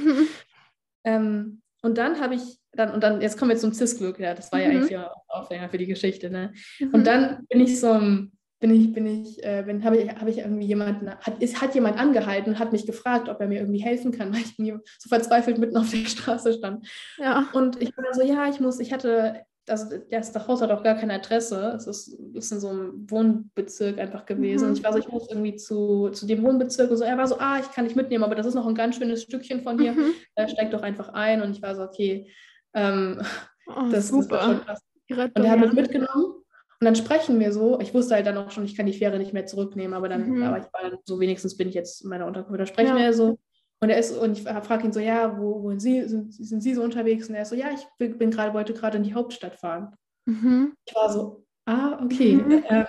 [1.08, 4.51] Ähm, und dann habe ich dann, und dann, jetzt kommen wir zum Cis-Glück, ja, das
[4.51, 4.78] war ja mhm.
[4.78, 6.51] eigentlich ja Aufhänger für die Geschichte, ne?
[6.80, 6.95] Mhm.
[6.95, 10.30] Und dann bin ich so im bin ich, bin ich, äh, bin, habe ich, habe
[10.30, 13.60] ich irgendwie jemanden, hat, ist, hat jemand angehalten und hat mich gefragt, ob er mir
[13.60, 16.88] irgendwie helfen kann, weil ich mir so verzweifelt mitten auf der Straße stand.
[17.18, 17.47] Ja.
[17.53, 20.84] Und ich war so, ja, ich muss, ich hatte, also das, das Haus hat auch
[20.84, 21.74] gar keine Adresse.
[21.76, 24.66] Es ist, ist in so einem Wohnbezirk einfach gewesen.
[24.66, 24.70] Mhm.
[24.70, 27.03] Und ich war so, ich muss irgendwie zu, zu dem Wohnbezirk und so.
[27.03, 29.24] Er war so, ah, ich kann nicht mitnehmen, aber das ist noch ein ganz schönes
[29.24, 29.93] Stückchen von hier.
[29.93, 30.14] Mhm.
[30.36, 31.41] Äh, steig doch einfach ein.
[31.41, 32.32] Und ich war so, okay,
[32.74, 33.22] ähm,
[33.68, 34.39] oh, das super.
[34.39, 34.82] ist schon krass.
[35.10, 36.35] Und er hat mich mitgenommen
[36.80, 37.80] und dann sprechen wir so.
[37.80, 40.30] Ich wusste halt dann auch schon, ich kann die Fähre nicht mehr zurücknehmen, aber dann,
[40.30, 40.44] mhm.
[40.44, 42.60] aber ich war dann so, wenigstens bin ich jetzt in meiner Unterkunft.
[42.60, 43.04] Da sprechen ja.
[43.04, 43.40] wir so.
[43.82, 46.74] Und er ist, und ich frage ihn so, ja, wo, wo Sie, sind, sind Sie
[46.74, 47.30] so unterwegs?
[47.30, 49.96] Und er ist so, ja, ich bin, bin gerade, wollte gerade in die Hauptstadt fahren.
[50.26, 50.74] Mhm.
[50.86, 52.64] Ich war so, ah, okay, mhm.
[52.68, 52.86] äh,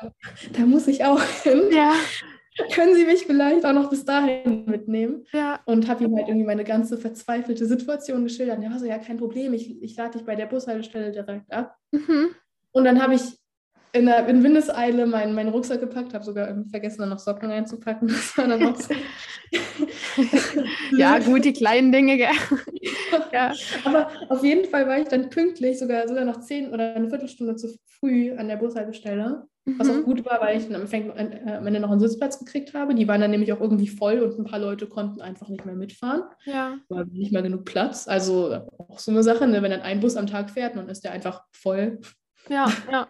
[0.52, 1.62] da muss ich auch hin.
[1.72, 1.92] Ja.
[2.72, 5.26] Können Sie mich vielleicht auch noch bis dahin mitnehmen?
[5.32, 5.60] Ja.
[5.66, 8.56] Und habe ihm halt irgendwie meine ganze verzweifelte Situation geschildert.
[8.56, 11.52] Und er war so, ja, kein Problem, ich, ich lade dich bei der Bushaltestelle direkt
[11.52, 11.76] ab.
[11.92, 12.34] Mhm.
[12.72, 13.38] Und dann habe ich
[13.96, 18.08] in, der, in Windeseile meinen, meinen Rucksack gepackt, habe sogar vergessen, da noch Socken einzupacken.
[18.16, 18.94] Das war dann noch so.
[20.96, 22.28] ja, gut, die kleinen Dinge, gell?
[23.32, 23.52] ja.
[23.84, 27.56] Aber auf jeden Fall war ich dann pünktlich, sogar, sogar noch zehn oder eine Viertelstunde
[27.56, 29.46] zu früh an der Bushaltestelle.
[29.66, 29.78] Mhm.
[29.78, 30.04] Was auch mhm.
[30.04, 32.94] gut war, weil ich dann am Ende noch einen Sitzplatz gekriegt habe.
[32.94, 35.74] Die waren dann nämlich auch irgendwie voll und ein paar Leute konnten einfach nicht mehr
[35.74, 36.22] mitfahren.
[36.44, 36.78] Ja.
[36.88, 38.06] War nicht mehr genug Platz.
[38.08, 39.62] Also auch so eine Sache, ne?
[39.62, 42.00] wenn dann ein Bus am Tag fährt, dann ist der einfach voll.
[42.48, 43.08] Ja, ja.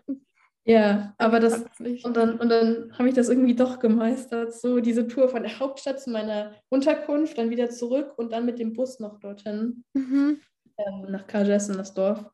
[0.68, 5.06] Ja, aber das und dann, und dann habe ich das irgendwie doch gemeistert, so diese
[5.06, 8.98] Tour von der Hauptstadt zu meiner Unterkunft, dann wieder zurück und dann mit dem Bus
[8.98, 10.40] noch dorthin, mhm.
[10.76, 12.28] ähm, nach Kajes in das Dorf.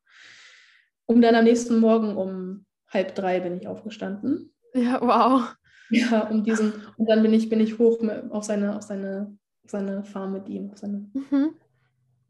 [1.05, 4.55] Um dann am nächsten Morgen um halb drei bin ich aufgestanden.
[4.73, 5.55] Ja, wow.
[5.91, 7.99] Ja, um diesen, und dann bin ich, bin ich hoch
[8.31, 11.51] auf seine, auf seine, auf seine Farm mit ihm, auf seine, mhm.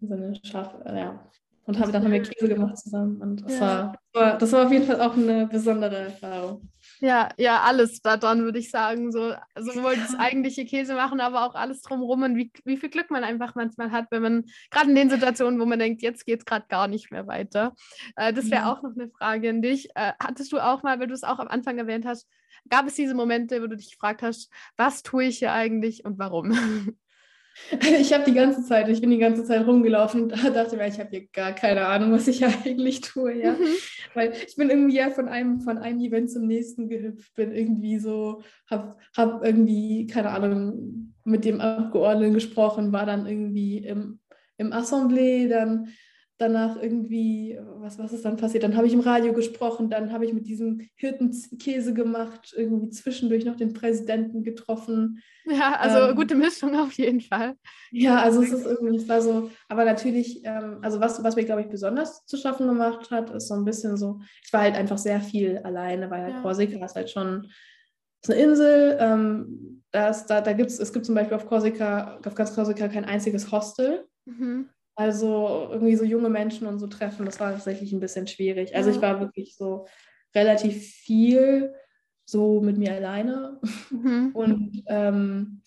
[0.00, 1.24] seine Schafe, ja,
[1.64, 3.20] und haben, dann haben wir Käse gemacht zusammen.
[3.20, 3.92] Und das, ja.
[4.12, 6.68] war, das war auf jeden Fall auch eine besondere Erfahrung.
[7.00, 9.12] Ja, ja, alles daran würde ich sagen.
[9.12, 13.10] So, sowohl das eigentliche Käse machen, aber auch alles drumherum und wie, wie viel Glück
[13.10, 16.40] man einfach manchmal hat, wenn man, gerade in den Situationen, wo man denkt, jetzt geht
[16.40, 17.74] es gerade gar nicht mehr weiter.
[18.16, 18.72] Äh, das wäre ja.
[18.72, 19.88] auch noch eine Frage an dich.
[19.94, 22.28] Äh, hattest du auch mal, weil du es auch am Anfang erwähnt hast,
[22.68, 26.18] gab es diese Momente, wo du dich gefragt hast, was tue ich hier eigentlich und
[26.18, 26.52] warum?
[28.00, 30.98] Ich habe die ganze Zeit, ich bin die ganze Zeit rumgelaufen und dachte mir, ich
[30.98, 33.52] habe hier gar keine Ahnung, was ich eigentlich tue, ja.
[33.52, 33.76] Mhm.
[34.14, 37.98] Weil ich bin irgendwie ja von einem, von einem Event zum nächsten gehüpft, bin irgendwie
[37.98, 44.18] so, habe hab irgendwie, keine Ahnung, mit dem Abgeordneten gesprochen, war dann irgendwie im,
[44.56, 45.88] im Assemblée, dann
[46.38, 48.64] danach irgendwie, was, was ist dann passiert?
[48.64, 53.44] Dann habe ich im Radio gesprochen, dann habe ich mit diesem Hirtenkäse gemacht, irgendwie zwischendurch
[53.44, 55.22] noch den Präsidenten getroffen.
[55.44, 57.56] Ja, also ähm, gute Mischung auf jeden Fall.
[57.90, 61.44] Ja, also es ist irgendwie, es war so, aber natürlich, ähm, also was, was mir,
[61.44, 64.76] glaube ich, besonders zu schaffen gemacht hat, ist so ein bisschen so, ich war halt
[64.76, 66.42] einfach sehr viel alleine, weil halt ja.
[66.42, 67.48] Korsika ist halt schon
[68.22, 72.34] ist eine Insel, ähm, das, da, da gibt's, es gibt zum Beispiel auf Korsika, auf
[72.34, 74.06] ganz Korsika kein einziges Hostel.
[74.26, 74.68] Mhm.
[74.94, 78.76] Also irgendwie so junge Menschen und so treffen, das war tatsächlich ein bisschen schwierig.
[78.76, 79.86] Also ich war wirklich so
[80.34, 81.74] relativ viel
[82.24, 83.60] so mit mir alleine.
[83.90, 84.30] Mhm.
[84.34, 85.62] Und ähm,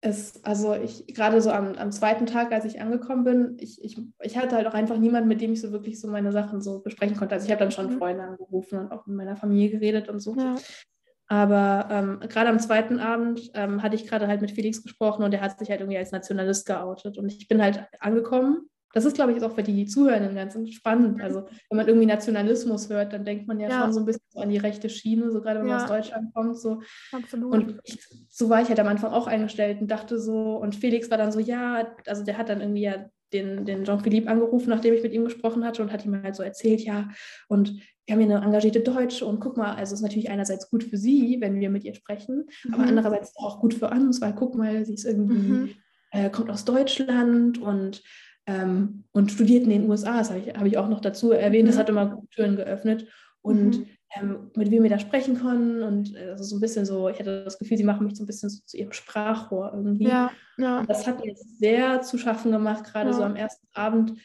[0.00, 3.98] es, also ich, gerade so am, am zweiten Tag, als ich angekommen bin, ich, ich,
[4.20, 6.80] ich hatte halt auch einfach niemanden, mit dem ich so wirklich so meine Sachen so
[6.80, 7.34] besprechen konnte.
[7.34, 7.98] Also ich habe dann schon mhm.
[7.98, 10.36] Freunde angerufen und auch mit meiner Familie geredet und so.
[10.36, 10.56] Ja.
[11.26, 15.32] Aber ähm, gerade am zweiten Abend ähm, hatte ich gerade halt mit Felix gesprochen und
[15.32, 17.16] er hat sich halt irgendwie als Nationalist geoutet.
[17.16, 18.68] Und ich bin halt angekommen.
[18.92, 21.20] Das ist, glaube ich, auch für die Zuhörenden ganz spannend.
[21.20, 23.82] Also, wenn man irgendwie Nationalismus hört, dann denkt man ja, ja.
[23.82, 25.74] schon so ein bisschen so an die rechte Schiene, so gerade wenn ja.
[25.74, 26.56] man aus Deutschland kommt.
[26.56, 26.80] So.
[27.10, 27.52] Absolut.
[27.52, 27.98] Und ich,
[28.28, 31.32] so war ich halt am Anfang auch eingestellt und dachte so, und Felix war dann
[31.32, 35.12] so, ja, also der hat dann irgendwie ja den, den Jean-Philippe angerufen, nachdem ich mit
[35.12, 37.10] ihm gesprochen hatte und hat ihm halt so erzählt, ja,
[37.48, 40.70] und wir haben hier eine engagierte Deutsche und guck mal, also es ist natürlich einerseits
[40.70, 42.74] gut für sie, wenn wir mit ihr sprechen, mhm.
[42.74, 45.70] aber andererseits auch gut für uns, weil guck mal, sie ist irgendwie, mhm.
[46.10, 48.02] äh, kommt aus Deutschland und,
[48.46, 51.64] ähm, und studiert in den USA, das habe ich, hab ich auch noch dazu erwähnt,
[51.64, 51.68] mhm.
[51.68, 53.08] das hat immer Türen geöffnet
[53.40, 53.86] und mhm.
[54.16, 57.18] Ähm, mit wem wir da sprechen können und äh, also so ein bisschen so, ich
[57.18, 60.08] hatte das Gefühl, sie machen mich so ein bisschen so zu ihrem Sprachrohr irgendwie.
[60.08, 60.82] Ja, ja.
[60.86, 63.16] Das hat mir sehr zu schaffen gemacht, gerade ja.
[63.16, 64.18] so am ersten Abend,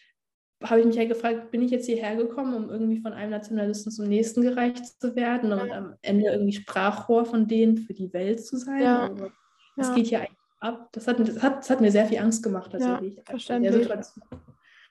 [0.64, 3.92] habe ich mich ja gefragt, bin ich jetzt hierher gekommen, um irgendwie von einem Nationalisten
[3.92, 8.46] zum nächsten gereicht zu werden und am Ende irgendwie Sprachrohr von denen für die Welt
[8.46, 8.82] zu sein?
[8.82, 9.08] Ja.
[9.08, 9.32] Also,
[9.78, 10.90] das geht hier eigentlich ab.
[10.92, 13.16] Das hat, das, hat, das hat mir sehr viel Angst gemacht, tatsächlich.
[13.16, 13.90] Ja, verständlich.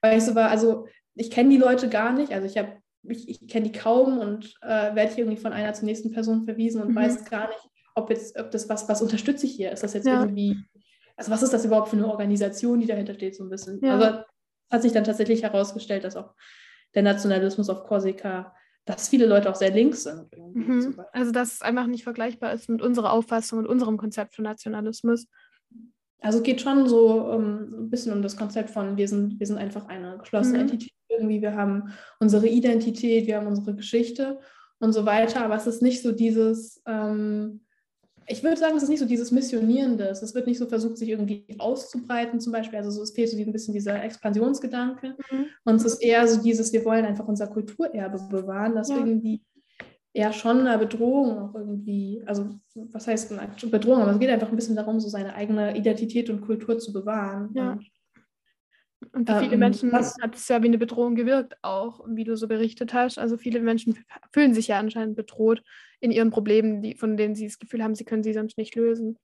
[0.01, 2.78] Weil ich so war, also ich kenne die Leute gar nicht, also ich habe
[3.11, 6.44] ich, ich kenne die kaum und äh, werde hier irgendwie von einer zur nächsten Person
[6.44, 6.96] verwiesen und mhm.
[6.96, 9.72] weiß gar nicht, ob jetzt, ob das was, was unterstütze ich hier?
[9.72, 10.20] Ist das jetzt ja.
[10.20, 10.56] irgendwie,
[11.16, 13.80] also was ist das überhaupt für eine Organisation, die dahinter steht, so ein bisschen?
[13.82, 13.98] Ja.
[13.98, 14.22] Also
[14.70, 16.34] hat sich dann tatsächlich herausgestellt, dass auch
[16.94, 18.54] der Nationalismus auf Korsika,
[18.84, 20.28] dass viele Leute auch sehr links sind.
[20.36, 21.00] Mhm.
[21.12, 25.26] Also dass es einfach nicht vergleichbar ist mit unserer Auffassung und unserem Konzept von Nationalismus.
[26.20, 29.46] Also es geht schon so um, ein bisschen um das Konzept von, wir sind, wir
[29.46, 30.62] sind einfach eine geschlossene mhm.
[30.62, 31.90] Entität irgendwie, wir haben
[32.20, 34.38] unsere Identität, wir haben unsere Geschichte
[34.80, 37.61] und so weiter, aber es ist nicht so dieses, ähm,
[38.30, 40.04] ich würde sagen, es ist nicht so dieses Missionierende.
[40.04, 42.78] Es wird nicht so versucht, sich irgendwie auszubreiten, zum Beispiel.
[42.78, 45.16] Also so, es fehlt so ein bisschen dieser Expansionsgedanke.
[45.30, 45.46] Mhm.
[45.64, 48.98] Und es ist eher so dieses, wir wollen einfach unser Kulturerbe bewahren, das ja.
[48.98, 49.42] irgendwie
[50.12, 54.48] eher schon eine Bedrohung auch irgendwie, also was heißt eine Bedrohung, aber es geht einfach
[54.48, 57.50] ein bisschen darum, so seine eigene Identität und Kultur zu bewahren.
[57.54, 57.72] Ja.
[57.72, 57.86] Und,
[59.12, 62.36] und für viele ähm, Menschen hat es ja wie eine Bedrohung gewirkt, auch wie du
[62.36, 63.18] so berichtet hast.
[63.18, 63.96] Also viele Menschen
[64.32, 65.62] fühlen sich ja anscheinend bedroht
[66.01, 68.74] in ihren Problemen, die, von denen sie das Gefühl haben, sie können sie sonst nicht
[68.74, 69.18] lösen.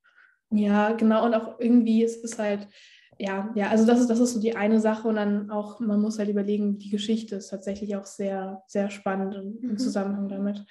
[0.50, 1.24] Ja, genau.
[1.24, 2.68] Und auch irgendwie ist es halt,
[3.18, 5.08] ja, ja, also das ist, das ist so die eine Sache.
[5.08, 9.34] Und dann auch, man muss halt überlegen, die Geschichte ist tatsächlich auch sehr, sehr spannend
[9.34, 9.78] im, im mhm.
[9.78, 10.64] Zusammenhang damit.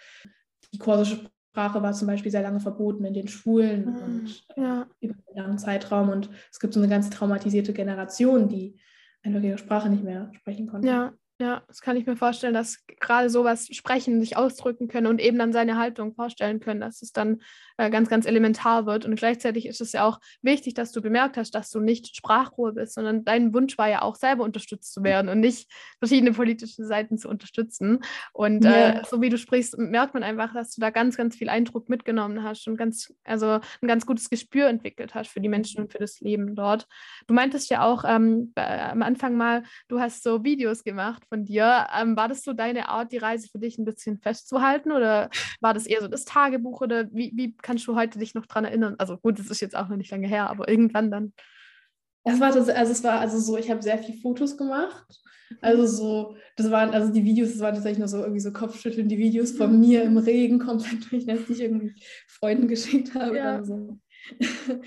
[0.73, 3.95] Die korsische Sprache war zum Beispiel sehr lange verboten in den Schulen mhm.
[3.95, 4.87] und ja.
[5.01, 6.09] über einen langen Zeitraum.
[6.09, 8.79] Und es gibt so eine ganz traumatisierte Generation, die
[9.25, 10.87] ihre Sprache nicht mehr sprechen konnte.
[10.87, 15.19] Ja, ja, das kann ich mir vorstellen, dass gerade sowas sprechen, sich ausdrücken können und
[15.19, 17.41] eben dann seine Haltung vorstellen können, dass es dann
[17.77, 19.05] äh, ganz, ganz elementar wird.
[19.05, 22.73] Und gleichzeitig ist es ja auch wichtig, dass du bemerkt hast, dass du nicht Sprachrohr
[22.73, 26.85] bist, sondern dein Wunsch war ja auch selber unterstützt zu werden und nicht verschiedene politische
[26.85, 27.99] Seiten zu unterstützen.
[28.31, 28.99] Und ja.
[28.99, 31.89] äh, so wie du sprichst, merkt man einfach, dass du da ganz, ganz viel Eindruck
[31.89, 35.91] mitgenommen hast und ganz, also ein ganz gutes Gespür entwickelt hast für die Menschen und
[35.91, 36.87] für das Leben dort.
[37.27, 41.87] Du meintest ja auch ähm, am Anfang mal, du hast so Videos gemacht von dir.
[41.97, 45.29] Ähm, war das so deine Art, die Reise für dich ein bisschen festzuhalten oder
[45.61, 48.65] war das eher so das Tagebuch oder wie, wie kannst du heute dich noch dran
[48.65, 48.95] erinnern?
[48.99, 51.33] Also gut, das ist jetzt auch noch nicht lange her, aber irgendwann dann.
[52.25, 55.05] Es war, das, also es war also so, ich habe sehr viele Fotos gemacht.
[55.61, 59.09] Also so, das waren, also die Videos, das waren tatsächlich nur so irgendwie so Kopfschütteln,
[59.09, 61.95] die Videos von mir im Regen komplett durch, dass ich irgendwie
[62.27, 63.37] Freunden geschickt habe.
[63.37, 63.63] Ja.
[63.63, 63.97] So.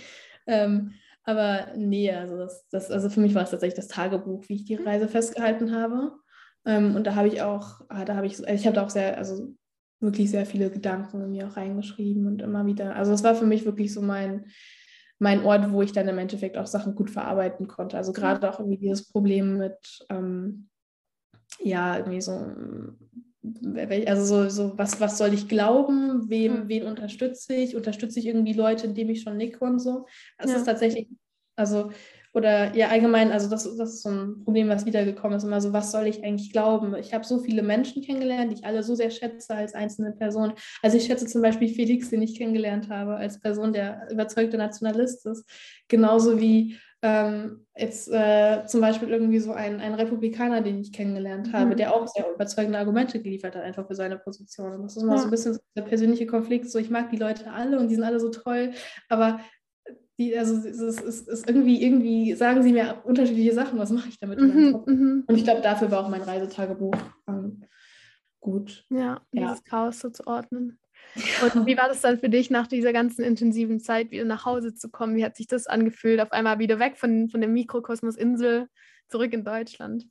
[0.47, 0.93] ähm,
[1.25, 4.65] aber nee, also das, das, also für mich war es tatsächlich das Tagebuch, wie ich
[4.65, 6.13] die Reise festgehalten habe.
[6.65, 9.19] Ähm, und da habe ich auch, ah, da habe ich, ich habe da auch sehr,
[9.19, 9.55] also
[10.01, 12.97] wirklich sehr viele Gedanken in mir auch reingeschrieben und immer wieder.
[12.97, 14.47] Also es war für mich wirklich so mein,
[15.19, 17.97] mein Ort, wo ich dann im Endeffekt auch Sachen gut verarbeiten konnte.
[17.97, 20.69] Also gerade auch irgendwie dieses Problem mit, ähm,
[21.61, 22.53] ja, irgendwie so,
[24.07, 26.69] also so, so was, was soll ich glauben, wem, mhm.
[26.69, 30.07] wen unterstütze ich, unterstütze ich irgendwie Leute, indem ich schon nicke und so.
[30.39, 30.57] Das ja.
[30.57, 31.09] ist tatsächlich,
[31.57, 31.91] also
[32.37, 35.73] oder ja, allgemein, also das, das ist so ein Problem, was wiedergekommen ist, immer so,
[35.73, 36.95] was soll ich eigentlich glauben?
[36.95, 40.53] Ich habe so viele Menschen kennengelernt, die ich alle so sehr schätze als einzelne Person.
[40.83, 45.25] Also ich schätze zum Beispiel Felix, den ich kennengelernt habe, als Person, der überzeugte Nationalist
[45.25, 45.49] ist.
[45.89, 51.53] Genauso wie ähm, jetzt äh, zum Beispiel irgendwie so ein, ein Republikaner, den ich kennengelernt
[51.53, 51.77] habe, mhm.
[51.77, 54.73] der auch sehr überzeugende Argumente geliefert hat, einfach für seine Position.
[54.73, 55.19] Und das ist immer ja.
[55.19, 58.05] so ein bisschen der persönliche Konflikt, so ich mag die Leute alle und die sind
[58.05, 58.73] alle so toll,
[59.09, 59.41] aber
[60.19, 64.09] die, also es ist, es ist irgendwie, irgendwie sagen sie mir unterschiedliche Sachen, was mache
[64.09, 64.41] ich damit?
[64.41, 66.97] Mhm, mhm, und ich glaube, dafür war auch mein Reisetagebuch
[67.29, 67.65] ähm,
[68.41, 68.85] gut.
[68.91, 69.65] Ja, dieses ja.
[69.65, 70.79] Chaos so zu ordnen.
[71.43, 74.75] Und wie war das dann für dich, nach dieser ganzen intensiven Zeit wieder nach Hause
[74.75, 75.17] zu kommen?
[75.17, 78.69] Wie hat sich das angefühlt, auf einmal wieder weg von, von der Mikrokosmos-Insel
[79.09, 80.07] zurück in Deutschland?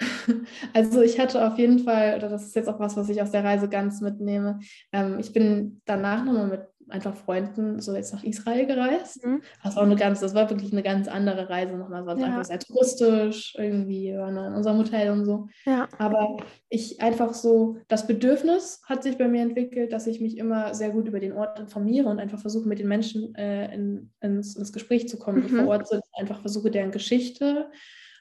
[0.72, 3.32] Also ich hatte auf jeden Fall, oder das ist jetzt auch was, was ich aus
[3.32, 4.60] der Reise ganz mitnehme,
[4.92, 9.24] ähm, ich bin danach nochmal mit einfach Freunden so jetzt nach Israel gereist.
[9.24, 9.42] Mhm.
[9.62, 12.00] Das war eine ganz, das war wirklich eine ganz andere Reise nochmal.
[12.00, 12.26] Es war ja.
[12.26, 15.48] einfach sehr touristisch, irgendwie wir waren in unserem Hotel und so.
[15.64, 15.88] Ja.
[15.98, 16.38] Aber
[16.68, 20.90] ich einfach so, das Bedürfnis hat sich bei mir entwickelt, dass ich mich immer sehr
[20.90, 24.72] gut über den Ort informiere und einfach versuche, mit den Menschen äh, in, ins, ins,
[24.72, 25.64] Gespräch zu kommen, die mhm.
[25.64, 26.02] vor Ort sind.
[26.18, 27.70] Einfach versuche, deren Geschichte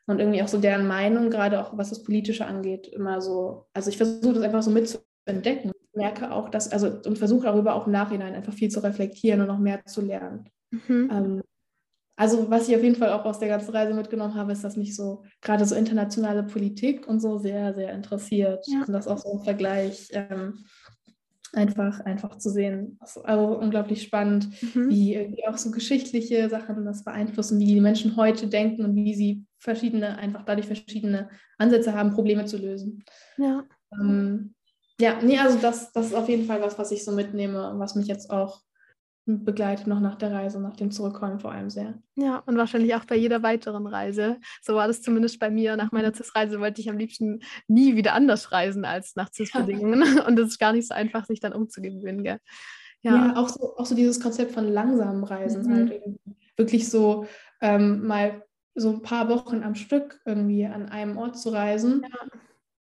[0.07, 3.89] und irgendwie auch so deren Meinung, gerade auch was das Politische angeht, immer so, also
[3.89, 7.93] ich versuche das einfach so mitzuentdecken merke auch, dass, also und versuche darüber auch im
[7.93, 10.49] Nachhinein einfach viel zu reflektieren und noch mehr zu lernen.
[10.71, 11.09] Mhm.
[11.11, 11.41] Ähm,
[12.15, 14.75] also was ich auf jeden Fall auch aus der ganzen Reise mitgenommen habe, ist, dass
[14.75, 18.65] mich so gerade so internationale Politik und so sehr, sehr interessiert.
[18.67, 18.83] Ja.
[18.85, 20.65] Und das auch so im Vergleich ähm,
[21.53, 22.97] einfach, einfach zu sehen.
[22.99, 24.89] Das ist also unglaublich spannend, mhm.
[24.89, 29.15] wie irgendwie auch so geschichtliche Sachen das beeinflussen, wie die Menschen heute denken und wie
[29.15, 33.03] sie verschiedene, einfach dadurch verschiedene Ansätze haben, Probleme zu lösen.
[33.37, 33.63] Ja.
[33.93, 34.55] Ähm,
[35.00, 37.80] ja, nee, also das, das ist auf jeden Fall was, was ich so mitnehme und
[37.80, 38.62] was mich jetzt auch
[39.26, 42.02] begleitet noch nach der Reise, nach dem Zurückkommen vor allem sehr.
[42.16, 44.38] Ja, und wahrscheinlich auch bei jeder weiteren Reise.
[44.62, 45.78] So war das zumindest bei mir.
[45.78, 46.16] Nach meiner mhm.
[46.16, 50.04] CIS-Reise wollte ich am liebsten nie wieder anders reisen als nach CIS-Bedingungen.
[50.18, 50.24] Ja.
[50.28, 52.24] Und es ist gar nicht so einfach, sich dann umzugewöhnen.
[52.24, 52.39] Gell?
[53.02, 55.64] Ja, ja auch, so, auch so dieses Konzept von langsamen Reisen.
[55.64, 55.74] Mhm.
[55.74, 56.02] Halt
[56.58, 57.26] wirklich so
[57.62, 58.43] ähm, mal
[58.76, 62.02] so ein paar Wochen am Stück irgendwie an einem Ort zu reisen.
[62.04, 62.39] Ja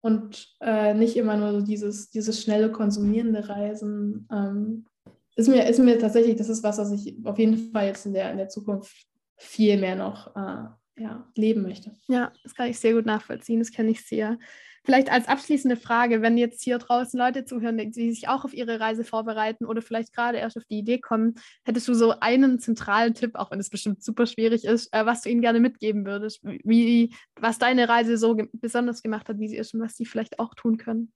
[0.07, 4.28] und äh, nicht immer nur so dieses, dieses schnelle konsumierende Reisen.
[4.32, 4.86] Ähm,
[5.34, 8.14] ist, mir, ist mir tatsächlich, das ist was, was ich auf jeden Fall jetzt in
[8.14, 8.94] der, in der Zukunft
[9.36, 11.90] viel mehr noch äh, ja, leben möchte.
[12.07, 14.38] Ja, das kann ich sehr gut nachvollziehen, das kenne ich sehr.
[14.87, 18.78] Vielleicht als abschließende Frage, wenn jetzt hier draußen Leute zuhören, die sich auch auf ihre
[18.78, 21.34] Reise vorbereiten oder vielleicht gerade erst auf die Idee kommen,
[21.64, 25.22] hättest du so einen zentralen Tipp, auch wenn es bestimmt super schwierig ist, äh, was
[25.22, 29.49] du ihnen gerne mitgeben würdest, wie, was deine Reise so ge besonders gemacht hat, wie
[29.49, 31.12] sie ist und was sie vielleicht auch tun können?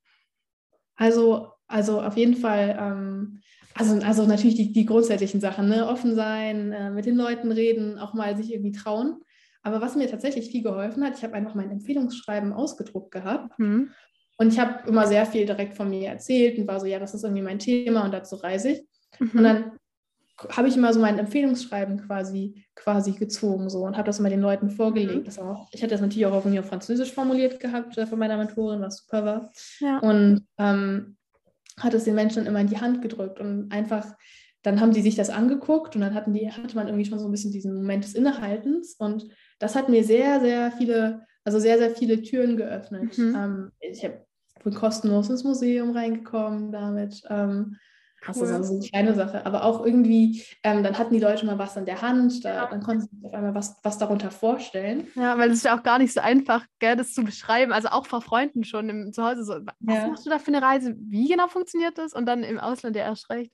[0.97, 3.41] Also, also auf jeden Fall, ähm,
[3.75, 5.87] also, also natürlich die, die grundsätzlichen Sachen, ne?
[5.87, 9.23] offen sein, äh, mit den Leuten reden, auch mal sich irgendwie trauen.
[9.63, 13.59] Aber was mir tatsächlich viel geholfen hat, ich habe einfach mein Empfehlungsschreiben ausgedruckt gehabt.
[13.59, 13.91] Mhm.
[14.39, 17.13] Und ich habe immer sehr viel direkt von mir erzählt und war so, ja, das
[17.13, 18.87] ist irgendwie mein Thema und dazu reise ich.
[19.19, 19.31] Mhm.
[19.35, 19.73] Und dann
[20.49, 24.41] habe ich immer so mein Empfehlungsschreiben quasi, quasi gezogen so und habe das immer den
[24.41, 25.21] Leuten vorgelegt.
[25.21, 25.25] Mhm.
[25.25, 28.39] Das auch, ich hatte das natürlich auch auf, auf Französisch formuliert gehabt äh, von meiner
[28.39, 29.53] Mentorin, was super war.
[29.81, 29.99] Ja.
[29.99, 31.17] Und ähm,
[31.79, 34.15] hat es den Menschen immer in die Hand gedrückt und einfach
[34.63, 37.27] dann haben die sich das angeguckt und dann hatten die, hatte man irgendwie schon so
[37.27, 39.27] ein bisschen diesen Moment des Innehaltens und
[39.61, 43.17] das hat mir sehr, sehr viele, also sehr, sehr viele Türen geöffnet.
[43.17, 43.35] Mhm.
[43.37, 44.27] Ähm, ich hab,
[44.65, 47.23] bin kostenlos ins Museum reingekommen damit.
[47.29, 47.77] Ähm,
[48.27, 48.43] das cool.
[48.45, 51.79] ist also eine kleine Sache, aber auch irgendwie, ähm, dann hatten die Leute mal was
[51.79, 55.07] an der Hand, da, dann konnten sie sich auf einmal was, was darunter vorstellen.
[55.15, 57.89] Ja, weil es ist ja auch gar nicht so einfach, gell, das zu beschreiben, also
[57.89, 60.07] auch vor Freunden schon im Zuhause so, was ja.
[60.09, 63.05] machst du da für eine Reise, wie genau funktioniert das und dann im Ausland ja
[63.05, 63.53] erst recht.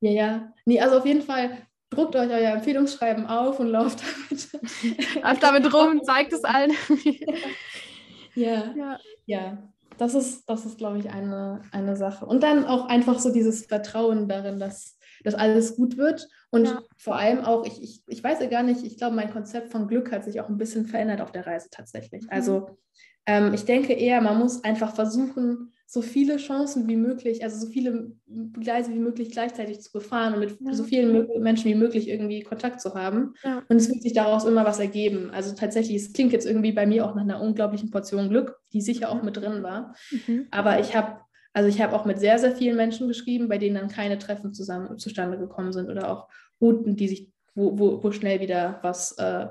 [0.00, 0.52] Ja, ja.
[0.66, 4.48] Nee, also auf jeden Fall druckt euch euer Empfehlungsschreiben auf und lauft damit.
[5.22, 6.72] Lauft damit rum, zeigt es allen.
[8.34, 8.74] ja.
[8.76, 8.98] ja.
[9.26, 9.58] Ja.
[9.98, 12.26] Das ist, das ist, glaube ich, eine, eine Sache.
[12.26, 16.28] Und dann auch einfach so dieses Vertrauen darin, dass, dass alles gut wird.
[16.50, 16.82] Und ja.
[16.98, 19.88] vor allem auch, ich, ich, ich weiß ja gar nicht, ich glaube, mein Konzept von
[19.88, 22.24] Glück hat sich auch ein bisschen verändert auf der Reise tatsächlich.
[22.24, 22.28] Mhm.
[22.30, 22.78] Also
[23.24, 27.70] ähm, ich denke eher, man muss einfach versuchen, so viele Chancen wie möglich, also so
[27.70, 28.12] viele
[28.54, 30.74] Gleise wie möglich gleichzeitig zu befahren und mit ja.
[30.74, 33.34] so vielen Menschen wie möglich irgendwie Kontakt zu haben.
[33.44, 33.62] Ja.
[33.68, 35.30] Und es wird sich daraus immer was ergeben.
[35.30, 38.80] Also tatsächlich, es klingt jetzt irgendwie bei mir auch nach einer unglaublichen Portion Glück, die
[38.80, 39.94] sicher auch mit drin war.
[40.10, 40.48] Mhm.
[40.50, 41.20] Aber ich habe
[41.52, 44.52] also ich habe auch mit sehr, sehr vielen Menschen geschrieben, bei denen dann keine Treffen
[44.52, 46.28] zusammen zustande gekommen sind oder auch
[46.60, 49.46] Routen, die sich wo, wo, wo schnell wieder was, äh,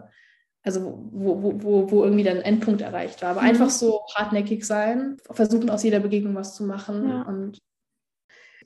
[0.66, 3.30] also wo, wo, wo, wo irgendwie dann ein Endpunkt erreicht war.
[3.30, 3.49] Aber mhm.
[3.49, 7.22] einfach so hartnäckig sein, versuchen aus jeder Begegnung was zu machen ja.
[7.22, 7.59] und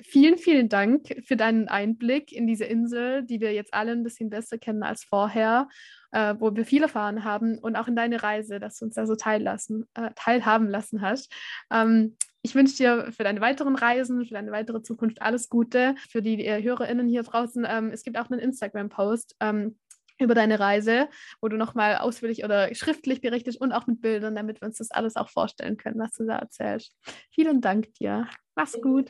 [0.01, 4.29] Vielen, vielen Dank für deinen Einblick in diese Insel, die wir jetzt alle ein bisschen
[4.29, 5.67] besser kennen als vorher,
[6.11, 9.05] äh, wo wir viel erfahren haben und auch in deine Reise, dass du uns da
[9.05, 11.33] so teillassen, äh, teilhaben lassen hast.
[11.69, 15.95] Ähm, ich wünsche dir für deine weiteren Reisen, für deine weitere Zukunft alles Gute.
[16.09, 19.35] Für die äh, HörerInnen hier draußen, ähm, es gibt auch einen Instagram-Post.
[19.41, 19.77] Ähm,
[20.19, 21.09] über deine Reise,
[21.41, 24.91] wo du nochmal ausführlich oder schriftlich berichtest und auch mit Bildern, damit wir uns das
[24.91, 26.95] alles auch vorstellen können, was du da erzählst.
[27.31, 28.27] Vielen Dank dir.
[28.55, 29.09] Mach's gut.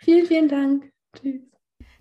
[0.00, 0.90] Vielen, vielen Dank.
[1.16, 1.42] Tschüss.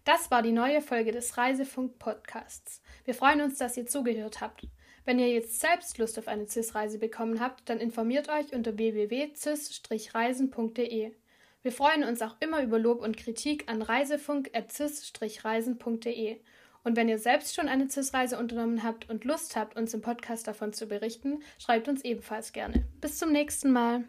[0.05, 2.81] Das war die neue Folge des Reisefunk Podcasts.
[3.05, 4.65] Wir freuen uns, dass ihr zugehört habt.
[5.05, 11.13] Wenn ihr jetzt selbst Lust auf eine CIS-Reise bekommen habt, dann informiert euch unter www.cis-reisen.de.
[11.61, 16.39] Wir freuen uns auch immer über Lob und Kritik an reisefunk.cis-reisen.de.
[16.83, 20.47] Und wenn ihr selbst schon eine CIS-Reise unternommen habt und Lust habt, uns im Podcast
[20.47, 22.85] davon zu berichten, schreibt uns ebenfalls gerne.
[23.01, 24.05] Bis zum nächsten Mal.